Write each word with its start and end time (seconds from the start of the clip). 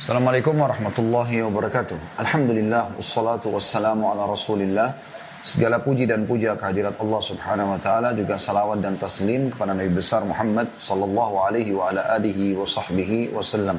Assalamualaikum 0.00 0.56
warahmatullahi 0.56 1.44
wabarakatuh. 1.44 2.16
Alhamdulillah, 2.24 2.96
wassalatu 2.96 3.52
wassalamu 3.52 4.08
ala 4.08 4.24
rasulillah. 4.32 4.96
Segala 5.44 5.76
puji 5.76 6.08
dan 6.08 6.24
puja 6.24 6.56
kehadirat 6.56 6.96
Allah 6.96 7.20
subhanahu 7.20 7.76
wa 7.76 7.80
ta'ala 7.84 8.16
juga 8.16 8.40
salawat 8.40 8.80
dan 8.80 8.96
taslim 8.96 9.52
kepada 9.52 9.76
Nabi 9.76 9.92
besar 9.92 10.24
Muhammad 10.24 10.72
sallallahu 10.80 11.44
alaihi 11.44 11.76
wa 11.76 11.92
ala 11.92 12.16
alihi 12.16 12.56
wa 12.56 12.64
sahbihi 12.64 13.36
wasallam. 13.36 13.76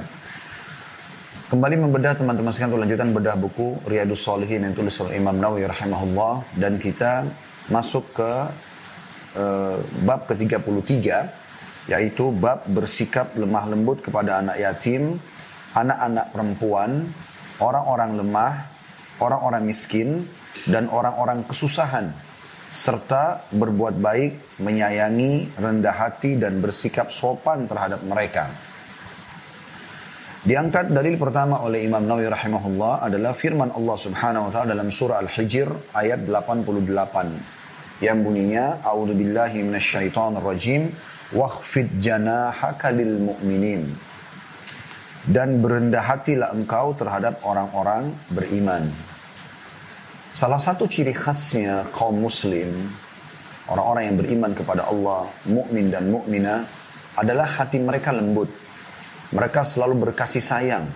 Kembali 1.49 1.89
membedah 1.89 2.13
teman-teman 2.13 2.53
sekalian 2.53 2.69
untuk 2.69 2.81
lanjutan 2.85 3.09
bedah 3.17 3.35
buku 3.41 3.67
Riyadus 3.89 4.21
Salihin 4.21 4.61
yang 4.61 4.77
tulis 4.77 4.93
oleh 5.01 5.17
Imam 5.17 5.41
Nawawi 5.41 5.65
rahimahullah 5.65 6.53
dan 6.53 6.77
kita 6.77 7.25
masuk 7.73 8.13
ke 8.13 8.31
uh, 9.41 9.81
bab 10.05 10.29
ke-33 10.29 10.85
yaitu 11.89 12.29
bab 12.29 12.61
bersikap 12.69 13.33
lemah 13.33 13.73
lembut 13.73 14.05
kepada 14.05 14.37
anak 14.37 14.61
yatim 14.61 15.17
anak-anak 15.75 16.25
perempuan, 16.35 16.91
orang-orang 17.59 18.11
lemah, 18.19 18.53
orang-orang 19.21 19.63
miskin, 19.67 20.27
dan 20.67 20.91
orang-orang 20.91 21.47
kesusahan, 21.47 22.11
serta 22.67 23.47
berbuat 23.51 23.99
baik, 23.99 24.59
menyayangi, 24.59 25.55
rendah 25.59 25.95
hati, 25.95 26.35
dan 26.39 26.59
bersikap 26.59 27.11
sopan 27.11 27.67
terhadap 27.67 28.03
mereka. 28.03 28.51
Diangkat 30.41 30.89
dalil 30.89 31.21
pertama 31.21 31.61
oleh 31.61 31.85
Imam 31.85 32.01
Nawawi 32.01 32.25
rahimahullah 32.25 33.05
adalah 33.05 33.37
firman 33.37 33.69
Allah 33.77 33.93
Subhanahu 33.93 34.49
wa 34.49 34.51
taala 34.51 34.73
dalam 34.73 34.89
surah 34.89 35.21
Al-Hijr 35.21 35.93
ayat 35.93 36.25
88 36.25 38.01
yang 38.01 38.25
bunyinya 38.25 38.81
A'udzubillahi 38.81 39.61
minasyaitonirrajim 39.61 40.89
wakhfid 41.37 42.01
janahaka 42.01 42.89
lil 42.89 43.21
mu'minin 43.21 43.93
dan 45.29 45.61
berendah 45.61 46.01
hatilah 46.01 46.49
engkau 46.53 46.97
terhadap 46.97 47.37
orang-orang 47.45 48.09
beriman. 48.33 48.89
Salah 50.33 50.57
satu 50.57 50.87
ciri 50.87 51.13
khasnya 51.13 51.85
kaum 51.93 52.23
muslim, 52.23 52.89
orang-orang 53.69 54.03
yang 54.09 54.17
beriman 54.17 54.51
kepada 54.55 54.87
Allah, 54.87 55.29
mukmin 55.45 55.91
dan 55.91 56.09
mukminah 56.09 56.65
adalah 57.19 57.45
hati 57.45 57.77
mereka 57.77 58.15
lembut. 58.15 58.49
Mereka 59.31 59.61
selalu 59.63 60.09
berkasih 60.09 60.43
sayang, 60.43 60.87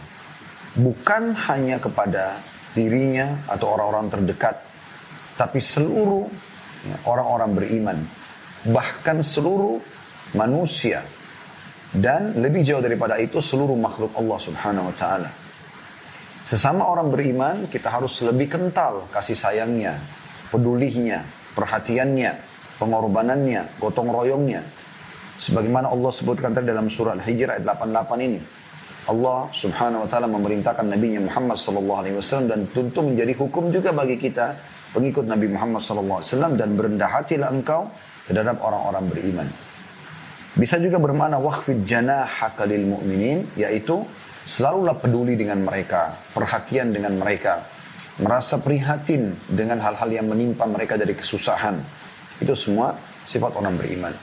bukan 0.75 1.35
hanya 1.47 1.79
kepada 1.79 2.39
dirinya 2.75 3.39
atau 3.47 3.75
orang-orang 3.77 4.11
terdekat, 4.11 4.59
tapi 5.39 5.63
seluruh 5.63 6.27
ya, 6.83 6.95
orang-orang 7.07 7.51
beriman, 7.55 7.97
bahkan 8.67 9.23
seluruh 9.23 9.79
manusia 10.35 11.03
dan 11.95 12.35
lebih 12.35 12.67
jauh 12.67 12.83
daripada 12.83 13.15
itu 13.19 13.39
seluruh 13.39 13.75
makhluk 13.79 14.11
Allah 14.19 14.37
subhanahu 14.39 14.91
wa 14.91 14.95
ta'ala. 14.95 15.29
Sesama 16.45 16.85
orang 16.85 17.09
beriman 17.09 17.55
kita 17.71 17.89
harus 17.89 18.21
lebih 18.21 18.51
kental 18.51 19.09
kasih 19.09 19.33
sayangnya, 19.33 19.97
pedulinya, 20.53 21.25
perhatiannya, 21.57 22.31
pengorbanannya, 22.77 23.81
gotong 23.81 24.11
royongnya. 24.11 24.61
Sebagaimana 25.35 25.91
Allah 25.91 26.11
sebutkan 26.13 26.55
tadi 26.55 26.71
dalam 26.71 26.87
surah 26.87 27.17
Al-Hijr 27.17 27.59
ayat 27.59 27.63
88 27.65 28.27
ini. 28.27 28.39
Allah 29.05 29.49
subhanahu 29.53 30.05
wa 30.05 30.09
ta'ala 30.09 30.25
memerintahkan 30.25 30.85
Nabi 30.85 31.17
Muhammad 31.21 31.57
sallallahu 31.61 31.99
alaihi 32.01 32.15
wasallam 32.17 32.47
dan 32.49 32.61
tentu 32.73 33.05
menjadi 33.05 33.37
hukum 33.37 33.69
juga 33.69 33.93
bagi 33.93 34.17
kita 34.17 34.57
pengikut 34.97 35.29
Nabi 35.29 35.45
Muhammad 35.49 35.81
sallallahu 35.85 36.19
alaihi 36.21 36.31
wasallam 36.33 36.53
dan 36.57 36.69
berendah 36.73 37.09
hatilah 37.09 37.49
engkau 37.53 37.85
terhadap 38.25 38.57
orang-orang 38.65 39.05
beriman. 39.09 39.47
Bisa 40.55 40.79
juga 40.79 40.95
bermakna 41.03 41.35
wahfid 41.35 41.83
janahaka 41.83 42.63
lil 42.63 42.87
mu'minin, 42.87 43.51
yaitu 43.59 44.07
selalulah 44.47 44.95
peduli 44.95 45.35
dengan 45.35 45.59
mereka, 45.67 46.15
perhatian 46.31 46.95
dengan 46.95 47.19
mereka, 47.19 47.67
merasa 48.23 48.63
prihatin 48.63 49.35
dengan 49.51 49.83
hal-hal 49.83 50.07
yang 50.07 50.31
menimpa 50.31 50.63
mereka 50.63 50.95
dari 50.95 51.11
kesusahan. 51.11 51.75
Itu 52.39 52.55
semua 52.55 52.95
sifat 53.27 53.51
orang 53.59 53.75
beriman. 53.75 54.15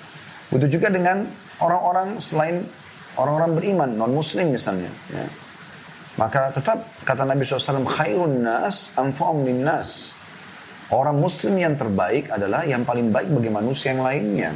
Begitu 0.48 0.80
juga 0.80 0.88
dengan 0.88 1.28
orang-orang 1.60 2.16
selain 2.16 2.64
orang-orang 3.20 3.52
beriman, 3.52 3.90
non-muslim 3.92 4.56
misalnya. 4.56 4.88
Ya. 5.12 5.28
Maka 6.16 6.52
tetap 6.52 6.84
kata 7.04 7.24
Nabi 7.24 7.44
SAW, 7.44 7.84
khairun 7.88 8.44
nas 8.44 8.92
anfa'um 8.96 9.44
nas. 9.60 10.12
Orang 10.92 11.24
muslim 11.24 11.56
yang 11.56 11.76
terbaik 11.76 12.28
adalah 12.28 12.68
yang 12.68 12.84
paling 12.84 13.08
baik 13.08 13.32
bagi 13.32 13.48
manusia 13.48 13.96
yang 13.96 14.04
lainnya. 14.04 14.52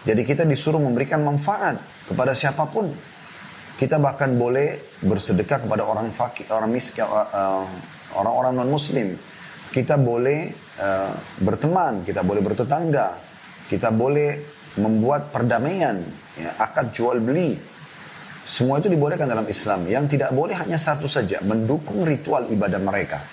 Jadi 0.00 0.22
kita 0.24 0.48
disuruh 0.48 0.80
memberikan 0.80 1.20
manfaat 1.20 1.76
kepada 2.08 2.32
siapa 2.32 2.64
pun. 2.68 2.88
Kita 3.76 3.96
bahkan 3.96 4.36
boleh 4.36 4.96
bersedekah 5.00 5.64
kepada 5.64 5.88
orang 5.88 6.12
fakir, 6.12 6.44
orang 6.52 6.68
miskin, 6.68 7.04
uh, 7.04 7.28
uh, 7.32 7.64
orang-orang 8.16 8.60
non 8.60 8.68
muslim. 8.68 9.16
Kita 9.72 9.96
boleh 9.96 10.52
uh, 10.76 11.16
berteman, 11.40 12.04
kita 12.04 12.20
boleh 12.20 12.44
bertetangga, 12.44 13.16
kita 13.72 13.88
boleh 13.88 14.60
membuat 14.76 15.32
perdamaian, 15.32 15.96
ya, 16.36 16.60
akad 16.60 16.92
jual 16.92 17.24
beli. 17.24 17.56
Semua 18.44 18.80
itu 18.80 18.92
dibolehkan 18.92 19.28
dalam 19.28 19.48
Islam. 19.48 19.88
Yang 19.88 20.16
tidak 20.16 20.30
boleh 20.36 20.56
hanya 20.60 20.76
satu 20.76 21.08
saja, 21.08 21.40
mendukung 21.40 22.04
ritual 22.04 22.48
ibadah 22.52 22.80
mereka. 22.80 23.24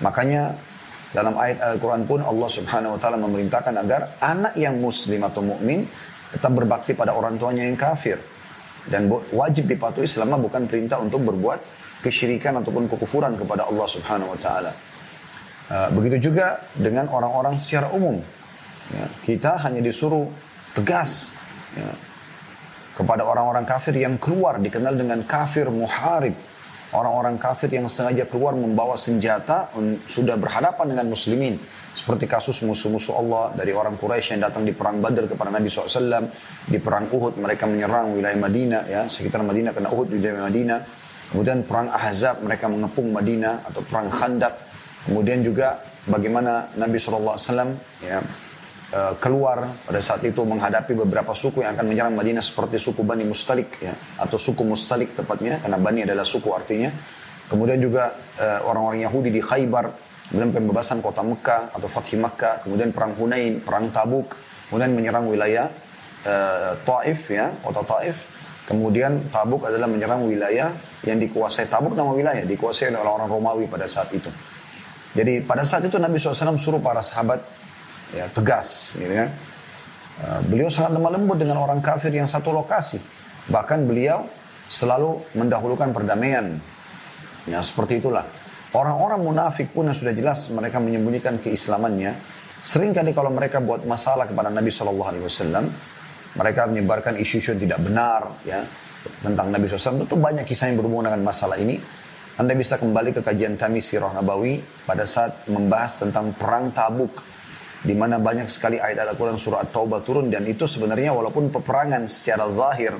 Makanya 0.00 0.56
dalam 1.14 1.38
ayat 1.38 1.62
Al-Quran 1.62 2.02
pun 2.10 2.26
Allah 2.26 2.50
subhanahu 2.50 2.98
wa 2.98 3.00
ta'ala 3.00 3.14
memerintahkan 3.22 3.74
agar 3.86 4.18
anak 4.18 4.58
yang 4.58 4.82
muslim 4.82 5.22
atau 5.22 5.46
mukmin 5.46 5.86
tetap 6.34 6.50
berbakti 6.50 6.98
pada 6.98 7.14
orang 7.14 7.38
tuanya 7.38 7.70
yang 7.70 7.78
kafir. 7.78 8.18
Dan 8.84 9.06
wajib 9.30 9.70
dipatuhi 9.70 10.10
selama 10.10 10.42
bukan 10.42 10.66
perintah 10.66 10.98
untuk 10.98 11.22
berbuat 11.22 11.62
kesyirikan 12.02 12.58
ataupun 12.60 12.90
kekufuran 12.90 13.38
kepada 13.38 13.64
Allah 13.70 13.86
subhanahu 13.86 14.34
wa 14.34 14.38
ta'ala. 14.42 14.72
Uh, 15.64 15.88
begitu 15.96 16.28
juga 16.28 16.60
dengan 16.76 17.08
orang-orang 17.08 17.56
secara 17.56 17.88
umum. 17.94 18.20
Ya, 18.92 19.06
kita 19.24 19.56
hanya 19.64 19.80
disuruh 19.80 20.28
tegas 20.76 21.32
ya, 21.72 21.88
kepada 22.98 23.24
orang-orang 23.24 23.64
kafir 23.64 23.96
yang 23.96 24.20
keluar 24.20 24.60
dikenal 24.60 24.98
dengan 24.98 25.22
kafir 25.24 25.70
muharib 25.70 26.36
orang-orang 26.94 27.36
kafir 27.36 27.68
yang 27.74 27.90
sengaja 27.90 28.24
keluar 28.30 28.54
membawa 28.54 28.94
senjata 28.94 29.74
sudah 30.06 30.38
berhadapan 30.38 30.94
dengan 30.94 31.10
muslimin. 31.10 31.58
Seperti 31.94 32.26
kasus 32.26 32.58
musuh-musuh 32.66 33.14
Allah 33.14 33.54
dari 33.54 33.70
orang 33.70 33.94
Quraisy 33.94 34.34
yang 34.34 34.50
datang 34.50 34.66
di 34.66 34.74
perang 34.74 34.98
Badr 34.98 35.30
kepada 35.30 35.46
Nabi 35.50 35.70
SAW. 35.70 36.26
Di 36.66 36.82
perang 36.82 37.06
Uhud 37.06 37.38
mereka 37.38 37.70
menyerang 37.70 38.18
wilayah 38.18 38.34
Madinah, 38.34 38.82
ya 38.90 39.02
sekitar 39.06 39.46
Madinah 39.46 39.70
kena 39.70 39.94
Uhud 39.94 40.10
wilayah 40.10 40.42
Madinah. 40.50 40.80
Kemudian 41.30 41.62
perang 41.62 41.94
Ahzab 41.94 42.42
mereka 42.42 42.66
mengepung 42.66 43.14
Madinah 43.14 43.66
atau 43.70 43.82
perang 43.86 44.10
Khandak. 44.10 44.54
Kemudian 45.06 45.46
juga 45.46 45.86
bagaimana 46.10 46.74
Nabi 46.74 46.98
SAW 46.98 47.38
ya, 48.02 48.18
Eh, 48.92 49.14
keluar 49.16 49.64
pada 49.88 49.98
saat 49.98 50.20
itu 50.28 50.44
menghadapi 50.44 50.92
beberapa 50.92 51.32
suku 51.32 51.64
yang 51.64 51.72
akan 51.72 51.88
menyerang 51.88 52.14
Madinah 52.14 52.44
seperti 52.44 52.76
suku 52.76 53.00
Bani 53.00 53.24
Mustalik 53.24 53.80
ya 53.80 53.96
atau 54.20 54.36
suku 54.36 54.60
Mustalik 54.60 55.16
tepatnya 55.16 55.56
karena 55.58 55.78
Bani 55.80 56.00
adalah 56.04 56.22
suku 56.22 56.52
artinya. 56.52 56.92
Kemudian 57.48 57.80
juga 57.80 58.12
uh, 58.40 58.60
orang-orang 58.64 59.04
Yahudi 59.04 59.28
di 59.34 59.40
Khaybar, 59.42 59.88
kemudian 60.30 60.48
pembebasan 60.52 61.04
kota 61.04 61.20
Mekah 61.20 61.76
atau 61.76 61.88
Fathi 61.90 62.16
Mekah, 62.16 62.64
kemudian 62.64 62.88
perang 62.88 63.12
Hunain, 63.18 63.60
perang 63.60 63.92
Tabuk, 63.92 64.32
kemudian 64.68 64.96
menyerang 64.96 65.28
wilayah 65.28 65.68
uh, 66.24 66.72
Taif 66.84 67.28
ya, 67.28 67.52
kota 67.60 67.82
Taif. 67.84 68.16
Kemudian 68.64 69.28
Tabuk 69.28 69.68
adalah 69.68 69.90
menyerang 69.90 70.24
wilayah 70.24 70.72
yang 71.04 71.18
dikuasai 71.20 71.68
Tabuk 71.68 71.98
nama 71.98 72.14
wilayah 72.14 72.46
dikuasai 72.46 72.94
oleh 72.94 73.00
orang-orang 73.00 73.28
Romawi 73.28 73.64
pada 73.68 73.90
saat 73.90 74.08
itu. 74.14 74.30
Jadi 75.12 75.42
pada 75.42 75.66
saat 75.66 75.82
itu 75.84 75.98
Nabi 75.98 76.16
SAW 76.16 76.56
suruh 76.56 76.80
para 76.80 77.04
sahabat 77.04 77.63
ya, 78.14 78.30
tegas 78.30 78.94
gitu 78.94 79.10
kan. 79.10 79.30
Uh, 80.14 80.40
beliau 80.46 80.70
sangat 80.70 80.94
lemah 80.94 81.10
lembut 81.18 81.36
dengan 81.42 81.58
orang 81.58 81.82
kafir 81.82 82.14
yang 82.14 82.30
satu 82.30 82.54
lokasi. 82.54 83.02
Bahkan 83.50 83.84
beliau 83.84 84.30
selalu 84.70 85.20
mendahulukan 85.34 85.90
perdamaian. 85.90 86.56
Ya 87.44 87.60
seperti 87.60 87.98
itulah. 87.98 88.24
Orang-orang 88.74 89.22
munafik 89.22 89.70
pun 89.70 89.90
yang 89.90 89.94
sudah 89.98 90.14
jelas 90.14 90.50
mereka 90.50 90.78
menyembunyikan 90.78 91.38
keislamannya. 91.42 92.14
Seringkali 92.64 93.12
kalau 93.12 93.28
mereka 93.28 93.60
buat 93.60 93.84
masalah 93.84 94.24
kepada 94.24 94.48
Nabi 94.48 94.72
Shallallahu 94.72 95.10
Alaihi 95.12 95.24
Wasallam, 95.28 95.68
mereka 96.34 96.66
menyebarkan 96.66 97.14
isu-isu 97.20 97.54
yang 97.54 97.60
tidak 97.62 97.80
benar 97.84 98.20
ya 98.42 98.64
tentang 99.22 99.52
Nabi 99.52 99.68
SAW. 99.68 100.02
Tentu 100.02 100.16
banyak 100.18 100.42
kisah 100.48 100.72
yang 100.72 100.80
berhubungan 100.80 101.12
dengan 101.12 101.22
masalah 101.28 101.60
ini. 101.60 101.78
Anda 102.34 102.58
bisa 102.58 102.74
kembali 102.80 103.14
ke 103.14 103.20
kajian 103.22 103.54
kami 103.54 103.78
Sirah 103.78 104.10
Nabawi 104.10 104.58
pada 104.82 105.06
saat 105.06 105.46
membahas 105.46 106.02
tentang 106.02 106.34
perang 106.34 106.74
Tabuk 106.74 107.22
di 107.84 107.92
mana 107.92 108.16
banyak 108.16 108.48
sekali 108.48 108.80
ayat 108.80 109.04
Al-Quran 109.04 109.36
surah 109.36 109.68
At-Taubah 109.68 110.00
turun 110.00 110.32
dan 110.32 110.48
itu 110.48 110.64
sebenarnya 110.64 111.12
walaupun 111.12 111.52
peperangan 111.52 112.08
secara 112.08 112.48
zahir 112.48 112.96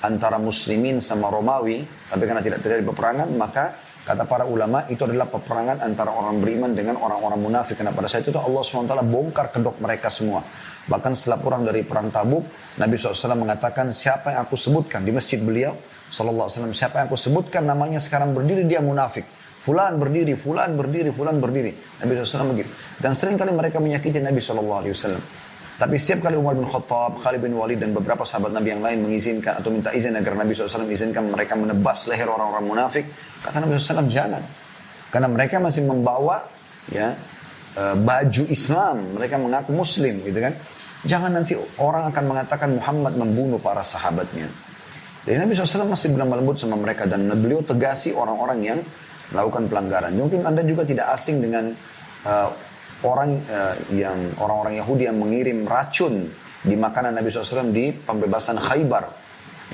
antara 0.00 0.40
muslimin 0.40 0.98
sama 0.98 1.28
Romawi 1.28 1.84
tapi 2.08 2.24
karena 2.24 2.40
tidak 2.40 2.64
terjadi 2.64 2.82
peperangan 2.88 3.28
maka 3.36 3.76
kata 4.02 4.24
para 4.26 4.48
ulama 4.48 4.88
itu 4.90 5.04
adalah 5.06 5.30
peperangan 5.30 5.84
antara 5.84 6.10
orang 6.10 6.42
beriman 6.42 6.74
dengan 6.74 6.98
orang-orang 6.98 7.38
munafik 7.38 7.78
karena 7.78 7.94
pada 7.94 8.10
saat 8.10 8.26
itu 8.26 8.34
Allah 8.34 8.64
SWT 8.64 8.98
bongkar 9.06 9.54
kedok 9.54 9.78
mereka 9.78 10.10
semua 10.10 10.42
bahkan 10.90 11.14
setelah 11.14 11.38
pulang 11.38 11.62
dari 11.62 11.86
perang 11.86 12.10
tabuk 12.10 12.42
Nabi 12.80 12.98
SAW 12.98 13.38
mengatakan 13.38 13.94
siapa 13.94 14.34
yang 14.34 14.48
aku 14.48 14.58
sebutkan 14.58 15.06
di 15.06 15.14
masjid 15.14 15.38
beliau 15.38 15.78
Sallallahu 16.12 16.44
Alaihi 16.44 16.56
Wasallam. 16.60 16.76
Siapa 16.76 16.94
yang 17.00 17.06
aku 17.08 17.16
sebutkan 17.16 17.62
namanya 17.64 17.96
sekarang 17.96 18.36
berdiri 18.36 18.68
dia 18.68 18.84
munafik. 18.84 19.24
Fulan 19.62 19.94
berdiri, 19.94 20.34
fulan 20.34 20.74
berdiri, 20.74 21.14
fulan 21.14 21.38
berdiri. 21.38 21.70
Nabi 22.02 22.18
SAW 22.18 22.50
begitu. 22.50 22.70
Dan 22.98 23.14
sering 23.14 23.38
kali 23.38 23.54
mereka 23.54 23.78
menyakiti 23.78 24.18
Nabi 24.18 24.42
SAW. 24.42 24.90
Tapi 25.78 25.94
setiap 25.98 26.30
kali 26.30 26.36
Umar 26.38 26.58
bin 26.58 26.66
Khattab, 26.66 27.22
Khalid 27.22 27.42
bin 27.42 27.54
Walid 27.54 27.78
dan 27.78 27.90
beberapa 27.90 28.26
sahabat 28.26 28.54
Nabi 28.54 28.74
yang 28.74 28.82
lain 28.82 29.02
mengizinkan 29.06 29.62
atau 29.62 29.70
minta 29.70 29.94
izin 29.94 30.14
agar 30.18 30.34
Nabi 30.34 30.54
SAW 30.54 30.86
izinkan 30.90 31.30
mereka 31.30 31.54
menebas 31.58 32.06
leher 32.06 32.26
orang-orang 32.30 32.66
munafik, 32.66 33.06
kata 33.42 33.62
Nabi 33.62 33.78
SAW 33.78 34.06
jangan. 34.06 34.42
Karena 35.10 35.28
mereka 35.30 35.58
masih 35.58 35.82
membawa 35.86 36.46
ya 36.90 37.14
eh, 37.78 37.96
baju 37.98 38.42
Islam, 38.50 39.18
mereka 39.18 39.38
mengaku 39.38 39.70
Muslim 39.74 40.22
gitu 40.22 40.38
kan. 40.38 40.54
Jangan 41.02 41.30
nanti 41.34 41.58
orang 41.82 42.14
akan 42.14 42.24
mengatakan 42.30 42.68
Muhammad 42.78 43.18
membunuh 43.18 43.58
para 43.58 43.82
sahabatnya. 43.82 44.46
Jadi 45.22 45.38
Nabi 45.38 45.54
SAW 45.54 45.86
masih 45.86 46.14
bilang 46.14 46.30
lembut 46.30 46.58
sama 46.58 46.74
mereka 46.74 47.06
dan 47.06 47.26
beliau 47.38 47.62
tegasi 47.62 48.10
orang-orang 48.10 48.58
yang 48.62 48.78
melakukan 49.32 49.66
pelanggaran. 49.66 50.12
Mungkin 50.14 50.44
Anda 50.44 50.62
juga 50.62 50.84
tidak 50.84 51.16
asing 51.16 51.40
dengan 51.40 51.72
uh, 52.28 52.48
orang 53.02 53.40
uh, 53.48 53.74
yang 53.90 54.36
orang-orang 54.38 54.78
Yahudi 54.78 55.02
yang 55.08 55.18
mengirim 55.18 55.64
racun 55.66 56.30
di 56.62 56.78
makanan 56.78 57.18
Nabi 57.18 57.32
SAW 57.32 57.74
di 57.74 57.90
pembebasan 57.90 58.60
Khaybar 58.62 59.04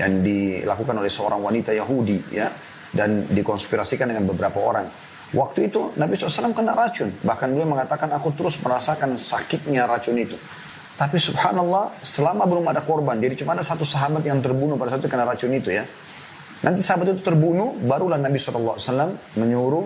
yang 0.01 0.25
dilakukan 0.25 0.97
oleh 0.97 1.11
seorang 1.13 1.43
wanita 1.43 1.75
Yahudi 1.75 2.33
ya 2.33 2.49
dan 2.95 3.29
dikonspirasikan 3.29 4.09
dengan 4.09 4.25
beberapa 4.31 4.63
orang. 4.63 4.89
Waktu 5.29 5.69
itu 5.69 5.93
Nabi 6.01 6.17
SAW 6.17 6.57
kena 6.57 6.73
racun. 6.73 7.13
Bahkan 7.21 7.53
beliau 7.53 7.69
mengatakan 7.69 8.09
aku 8.17 8.33
terus 8.33 8.57
merasakan 8.65 9.21
sakitnya 9.21 9.85
racun 9.85 10.17
itu. 10.17 10.41
Tapi 10.97 11.21
subhanallah 11.21 12.01
selama 12.01 12.49
belum 12.49 12.65
ada 12.73 12.81
korban. 12.81 13.21
Jadi 13.21 13.45
cuma 13.45 13.53
ada 13.53 13.63
satu 13.63 13.85
sahabat 13.85 14.25
yang 14.25 14.41
terbunuh 14.41 14.81
pada 14.81 14.97
saat 14.97 15.05
itu 15.05 15.11
kena 15.13 15.29
racun 15.29 15.53
itu 15.53 15.69
ya. 15.69 15.85
Nanti 16.59 16.83
sahabat 16.83 17.15
itu 17.15 17.23
terbunuh, 17.23 17.79
barulah 17.79 18.19
Nabi 18.19 18.35
SAW 18.35 19.15
menyuruh 19.39 19.85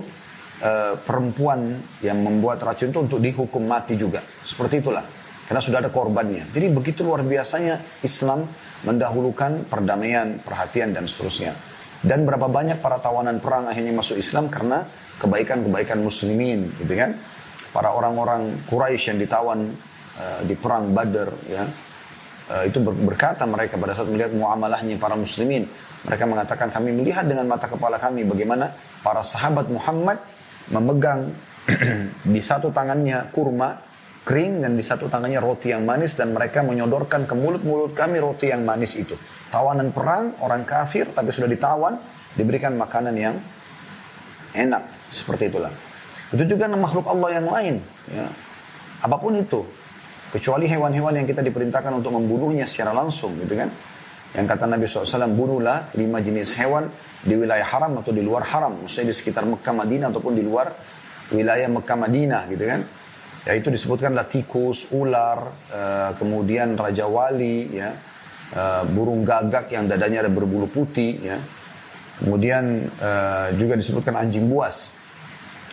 uh, 0.65 0.95
perempuan 1.05 1.85
yang 2.01 2.17
membuat 2.25 2.65
racun 2.65 2.89
itu 2.89 3.01
untuk 3.05 3.19
dihukum 3.21 3.61
mati 3.61 3.93
juga. 3.93 4.25
Seperti 4.41 4.81
itulah. 4.81 5.05
Karena 5.45 5.61
sudah 5.61 5.79
ada 5.85 5.93
korbannya. 5.93 6.49
Jadi 6.49 6.73
begitu 6.73 7.05
luar 7.05 7.21
biasanya 7.29 8.01
Islam 8.01 8.49
mendahulukan 8.89 9.69
perdamaian, 9.69 10.41
perhatian, 10.41 10.97
dan 10.97 11.05
seterusnya. 11.05 11.53
Dan 12.01 12.25
berapa 12.25 12.49
banyak 12.49 12.81
para 12.81 12.97
tawanan 13.05 13.37
perang 13.37 13.69
akhirnya 13.69 13.93
masuk 13.93 14.17
Islam 14.17 14.49
karena 14.49 14.89
kebaikan-kebaikan 15.21 16.01
muslimin, 16.01 16.73
gitu 16.81 16.97
kan. 16.97 17.21
Para 17.69 17.93
orang-orang 17.93 18.65
Quraisy 18.65 19.13
yang 19.13 19.19
ditawan 19.21 19.77
uh, 20.17 20.41
di 20.49 20.57
perang 20.57 20.89
Badar, 20.97 21.37
ya, 21.45 21.69
uh, 22.51 22.65
itu 22.67 22.79
berkata 22.81 23.47
mereka 23.47 23.79
pada 23.79 23.95
saat 23.95 24.09
melihat 24.11 24.33
muamalahnya 24.35 24.99
para 24.99 25.15
muslimin 25.15 25.69
mereka 26.03 26.25
mengatakan 26.27 26.69
kami 26.75 26.91
melihat 26.91 27.29
dengan 27.29 27.47
mata 27.47 27.71
kepala 27.71 28.01
kami 28.01 28.27
bagaimana 28.27 28.75
para 29.05 29.23
sahabat 29.23 29.71
Muhammad 29.71 30.19
memegang 30.71 31.31
di 32.35 32.41
satu 32.43 32.75
tangannya 32.75 33.31
kurma 33.31 33.93
kering 34.23 34.63
dan 34.63 34.79
di 34.79 34.85
satu 34.87 35.11
tangannya 35.11 35.43
roti 35.43 35.75
yang 35.75 35.83
manis 35.83 36.15
dan 36.15 36.31
mereka 36.31 36.63
menyodorkan 36.63 37.27
ke 37.27 37.35
mulut-mulut 37.35 37.93
kami 37.95 38.23
roti 38.23 38.55
yang 38.55 38.63
manis 38.63 38.95
itu. 38.95 39.19
Tawanan 39.51 39.91
perang, 39.91 40.39
orang 40.39 40.63
kafir 40.63 41.11
tapi 41.11 41.35
sudah 41.35 41.51
ditawan, 41.51 41.99
diberikan 42.39 42.79
makanan 42.79 43.15
yang 43.19 43.35
enak. 44.55 44.87
Seperti 45.11 45.51
itulah. 45.51 45.75
Itu 46.33 46.47
juga 46.49 46.71
makhluk 46.71 47.05
Allah 47.05 47.31
yang 47.37 47.47
lain. 47.51 47.75
Ya. 48.09 48.27
Apa 49.03 49.19
pun 49.19 49.35
itu. 49.37 49.67
Kecuali 50.33 50.65
hewan-hewan 50.65 51.13
yang 51.21 51.29
kita 51.29 51.45
diperintahkan 51.45 51.93
untuk 51.93 52.17
membunuhnya 52.17 52.65
secara 52.65 52.97
langsung 52.97 53.37
gitu 53.37 53.53
kan. 53.53 53.69
Yang 54.33 54.47
kata 54.49 54.65
Nabi 54.65 54.89
SAW, 54.89 55.29
bunuhlah 55.29 55.93
lima 55.93 56.25
jenis 56.25 56.57
hewan 56.57 56.89
di 57.21 57.37
wilayah 57.37 57.69
haram 57.69 58.01
atau 58.01 58.17
di 58.17 58.25
luar 58.25 58.49
haram. 58.49 58.81
Maksudnya 58.81 59.13
di 59.13 59.17
sekitar 59.17 59.45
Mekah 59.45 59.77
Madinah 59.77 60.09
ataupun 60.09 60.33
di 60.33 60.41
luar 60.41 60.73
wilayah 61.29 61.69
Mekah 61.69 61.99
Madinah 62.01 62.43
gitu 62.49 62.65
kan. 62.65 62.81
Ya 63.45 63.53
itu 63.59 63.69
disebutkanlah 63.69 64.25
tikus, 64.31 64.89
ular, 64.95 65.53
uh, 65.69 66.11
kemudian 66.17 66.79
raja 66.79 67.11
wali, 67.11 67.75
ya, 67.75 67.93
uh, 68.55 68.87
burung 68.87 69.27
gagak 69.27 69.69
yang 69.75 69.91
dadanya 69.91 70.25
ada 70.25 70.31
berbulu 70.31 70.71
putih, 70.71 71.19
ya. 71.21 71.37
Kemudian 72.23 72.87
uh, 73.03 73.51
juga 73.59 73.75
disebutkan 73.75 74.15
anjing 74.15 74.47
buas. 74.47 74.95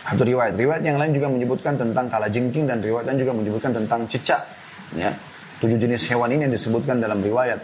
Atau 0.06 0.24
riwayat. 0.24 0.56
Riwayat 0.56 0.82
yang 0.84 0.96
lain 0.96 1.12
juga 1.12 1.28
menyebutkan 1.28 1.76
tentang 1.76 2.08
kalajengking 2.08 2.64
dan 2.64 2.80
riwayat 2.80 3.12
yang 3.12 3.20
juga 3.20 3.32
menyebutkan 3.36 3.72
tentang 3.76 4.08
cecak. 4.08 4.40
Ya. 4.96 5.12
Tujuh 5.60 5.76
jenis 5.76 6.08
hewan 6.08 6.32
ini 6.32 6.48
yang 6.48 6.54
disebutkan 6.56 7.04
dalam 7.04 7.20
riwayat. 7.20 7.60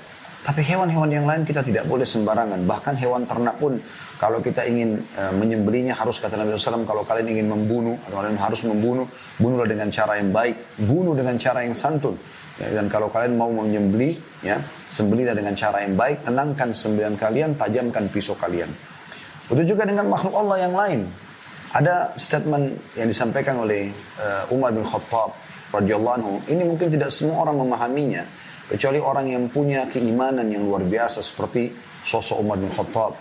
Tapi 0.47 0.62
hewan-hewan 0.62 1.11
yang 1.11 1.27
lain 1.27 1.43
kita 1.43 1.65
tidak 1.65 1.91
boleh 1.91 2.06
sembarangan. 2.06 2.62
Bahkan 2.71 2.94
hewan 3.03 3.27
ternak 3.27 3.59
pun 3.59 3.83
kalau 4.15 4.38
kita 4.38 4.62
ingin 4.62 5.03
uh, 5.19 5.35
menyembelinya 5.35 5.91
harus 5.91 6.23
kata 6.23 6.38
Nabi 6.38 6.55
SAW 6.55 6.87
kalau 6.87 7.03
kalian 7.03 7.35
ingin 7.35 7.50
membunuh 7.50 7.99
atau 8.06 8.23
kalian 8.23 8.38
harus 8.38 8.62
membunuh, 8.62 9.11
bunuhlah 9.43 9.67
dengan 9.67 9.91
cara 9.91 10.23
yang 10.23 10.31
baik, 10.31 10.79
bunuh 10.87 11.19
dengan 11.19 11.35
cara 11.35 11.67
yang 11.67 11.75
santun. 11.75 12.15
Ya, 12.62 12.79
dan 12.79 12.87
kalau 12.87 13.11
kalian 13.11 13.35
mau 13.35 13.50
menyembelih, 13.50 14.17
ya, 14.41 14.62
sembelihlah 14.88 15.35
dengan 15.35 15.53
cara 15.59 15.83
yang 15.83 15.99
baik, 15.99 16.23
tenangkan 16.23 16.73
sembilan 16.73 17.19
kalian, 17.19 17.59
tajamkan 17.59 18.06
pisau 18.09 18.38
kalian. 18.38 18.71
Begitu 19.50 19.75
juga 19.75 19.83
dengan 19.83 20.09
makhluk 20.09 20.33
Allah 20.33 20.62
yang 20.62 20.73
lain. 20.79 21.00
Ada 21.76 22.17
statement 22.17 22.96
yang 22.96 23.12
disampaikan 23.12 23.61
oleh 23.61 23.93
uh, 24.17 24.49
Umar 24.49 24.73
bin 24.73 24.81
Khattab 24.81 25.37
radhiyallahu 25.76 26.14
anhu. 26.17 26.32
Ini 26.49 26.64
mungkin 26.64 26.88
tidak 26.88 27.12
semua 27.12 27.44
orang 27.44 27.61
memahaminya 27.61 28.25
Kecuali 28.67 28.99
orang 28.99 29.31
yang 29.31 29.46
punya 29.46 29.87
keimanan 29.87 30.50
yang 30.50 30.67
luar 30.67 30.82
biasa 30.82 31.23
seperti 31.23 31.70
sosok 32.02 32.43
Umar 32.43 32.58
bin 32.58 32.67
Khattab. 32.67 33.14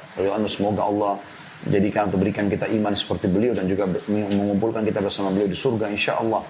Semoga 0.49 0.89
Allah 0.89 1.21
jadikan 1.69 2.09
atau 2.09 2.17
berikan 2.17 2.49
kita 2.49 2.65
iman 2.65 2.97
seperti 2.97 3.29
beliau 3.29 3.53
dan 3.53 3.69
juga 3.69 3.85
mengumpulkan 4.09 4.81
kita 4.81 5.05
bersama 5.05 5.29
beliau 5.29 5.45
di 5.45 5.53
surga 5.53 5.85
insya 5.93 6.17
Allah. 6.17 6.41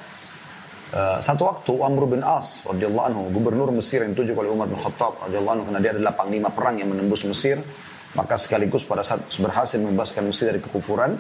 Uh, 0.96 1.20
satu 1.20 1.44
waktu 1.44 1.76
Amr 1.76 2.08
bin 2.08 2.24
As 2.24 2.64
radhiyallahu 2.64 3.06
anhu 3.12 3.22
gubernur 3.36 3.68
Mesir 3.76 4.00
yang 4.00 4.16
ditunjuk 4.16 4.40
oleh 4.40 4.48
Umar 4.48 4.72
bin 4.72 4.80
Khattab 4.80 5.28
radhiyallahu 5.28 5.54
anhu 5.60 5.66
karena 5.68 5.82
dia 5.84 5.92
adalah 5.92 6.14
panglima 6.16 6.48
perang 6.56 6.80
yang 6.80 6.88
menembus 6.96 7.28
Mesir 7.28 7.60
maka 8.16 8.40
sekaligus 8.40 8.88
pada 8.88 9.04
saat 9.04 9.28
berhasil 9.28 9.76
membebaskan 9.76 10.24
Mesir 10.32 10.56
dari 10.56 10.64
kekufuran 10.64 11.20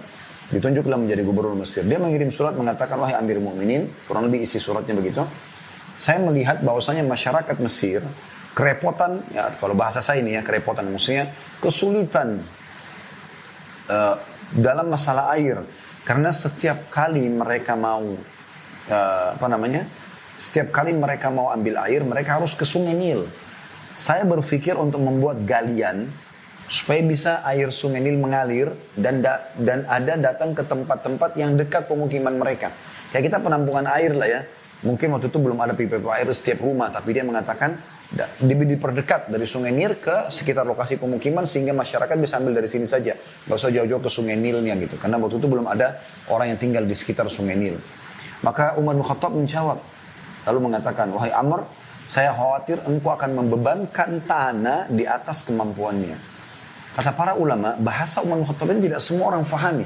ditunjuklah 0.54 0.98
menjadi 1.00 1.26
gubernur 1.26 1.58
Mesir. 1.58 1.82
Dia 1.86 1.98
mengirim 1.98 2.30
surat 2.30 2.54
mengatakan 2.54 3.02
wahai 3.02 3.18
Amir 3.18 3.42
Mukminin 3.42 3.90
kurang 4.06 4.30
lebih 4.30 4.46
isi 4.46 4.62
suratnya 4.62 4.94
begitu 4.94 5.26
saya 5.96 6.20
melihat 6.20 6.60
bahwasanya 6.60 7.08
masyarakat 7.08 7.56
Mesir 7.64 8.04
kerepotan, 8.56 9.24
ya 9.32 9.52
kalau 9.60 9.76
bahasa 9.76 10.00
saya 10.00 10.24
ini 10.24 10.36
ya 10.36 10.44
kerepotan 10.44 10.88
maksudnya 10.88 11.32
kesulitan 11.60 12.44
uh, 13.92 14.16
dalam 14.56 14.92
masalah 14.92 15.36
air. 15.36 15.60
Karena 16.06 16.30
setiap 16.30 16.94
kali 16.94 17.26
mereka 17.26 17.74
mau 17.74 18.14
uh, 18.92 19.28
apa 19.34 19.48
namanya 19.50 19.90
setiap 20.38 20.70
kali 20.70 20.94
mereka 20.94 21.34
mau 21.34 21.50
ambil 21.50 21.82
air 21.82 22.06
mereka 22.06 22.38
harus 22.38 22.54
ke 22.54 22.68
sungai 22.68 22.94
Nil. 22.94 23.26
Saya 23.96 24.28
berpikir 24.28 24.76
untuk 24.76 25.00
membuat 25.00 25.48
galian 25.48 26.12
supaya 26.66 27.02
bisa 27.06 27.46
air 27.46 27.70
sungai 27.70 28.02
Nil 28.02 28.18
mengalir 28.18 28.74
dan 28.98 29.22
da, 29.22 29.54
dan 29.58 29.86
ada 29.86 30.18
datang 30.18 30.58
ke 30.58 30.66
tempat-tempat 30.66 31.38
yang 31.38 31.54
dekat 31.54 31.86
pemukiman 31.86 32.36
mereka 32.36 32.74
kayak 33.14 33.30
kita 33.30 33.38
penampungan 33.38 33.86
air 33.86 34.14
lah 34.18 34.30
ya 34.30 34.42
Mungkin 34.84 35.18
waktu 35.18 35.34
itu 35.34 35.42
belum 35.42 35.58
ada 35.64 35.74
pipa-pipa 35.74 36.14
air 36.14 36.30
setiap 36.30 36.62
rumah, 36.62 36.94
tapi 36.94 37.16
dia 37.16 37.26
mengatakan 37.26 37.80
diperdekat 38.44 39.34
dari 39.34 39.50
Sungai 39.50 39.74
Nil 39.74 39.98
ke 39.98 40.30
sekitar 40.30 40.62
lokasi 40.62 41.02
pemukiman 41.02 41.50
sehingga 41.50 41.74
masyarakat 41.74 42.14
bisa 42.22 42.38
ambil 42.38 42.62
dari 42.62 42.70
sini 42.70 42.86
saja. 42.86 43.18
Gak 43.50 43.56
usah 43.58 43.74
jauh-jauh 43.74 44.04
ke 44.04 44.12
Sungai 44.14 44.38
Nilnya 44.38 44.78
gitu. 44.78 45.02
Karena 45.02 45.18
waktu 45.18 45.42
itu 45.42 45.48
belum 45.50 45.66
ada 45.66 45.98
orang 46.30 46.54
yang 46.54 46.60
tinggal 46.62 46.86
di 46.86 46.94
sekitar 46.94 47.26
Sungai 47.34 47.58
Nil. 47.58 47.82
Maka 48.46 48.78
Umar 48.78 48.94
bin 48.94 49.02
Khattab 49.02 49.34
menjawab. 49.34 49.80
Lalu 50.46 50.60
mengatakan, 50.62 51.10
wahai 51.10 51.34
Amr, 51.34 51.66
saya 52.06 52.30
khawatir 52.30 52.86
engkau 52.86 53.18
akan 53.18 53.42
membebankan 53.42 54.22
tanah 54.30 54.86
di 54.94 55.10
atas 55.10 55.42
kemampuannya. 55.42 56.35
Kata 56.96 57.12
para 57.12 57.36
ulama, 57.36 57.76
bahasa 57.76 58.24
Umar 58.24 58.40
Khattab 58.48 58.72
ini 58.72 58.88
tidak 58.88 59.04
semua 59.04 59.36
orang 59.36 59.44
fahami. 59.44 59.84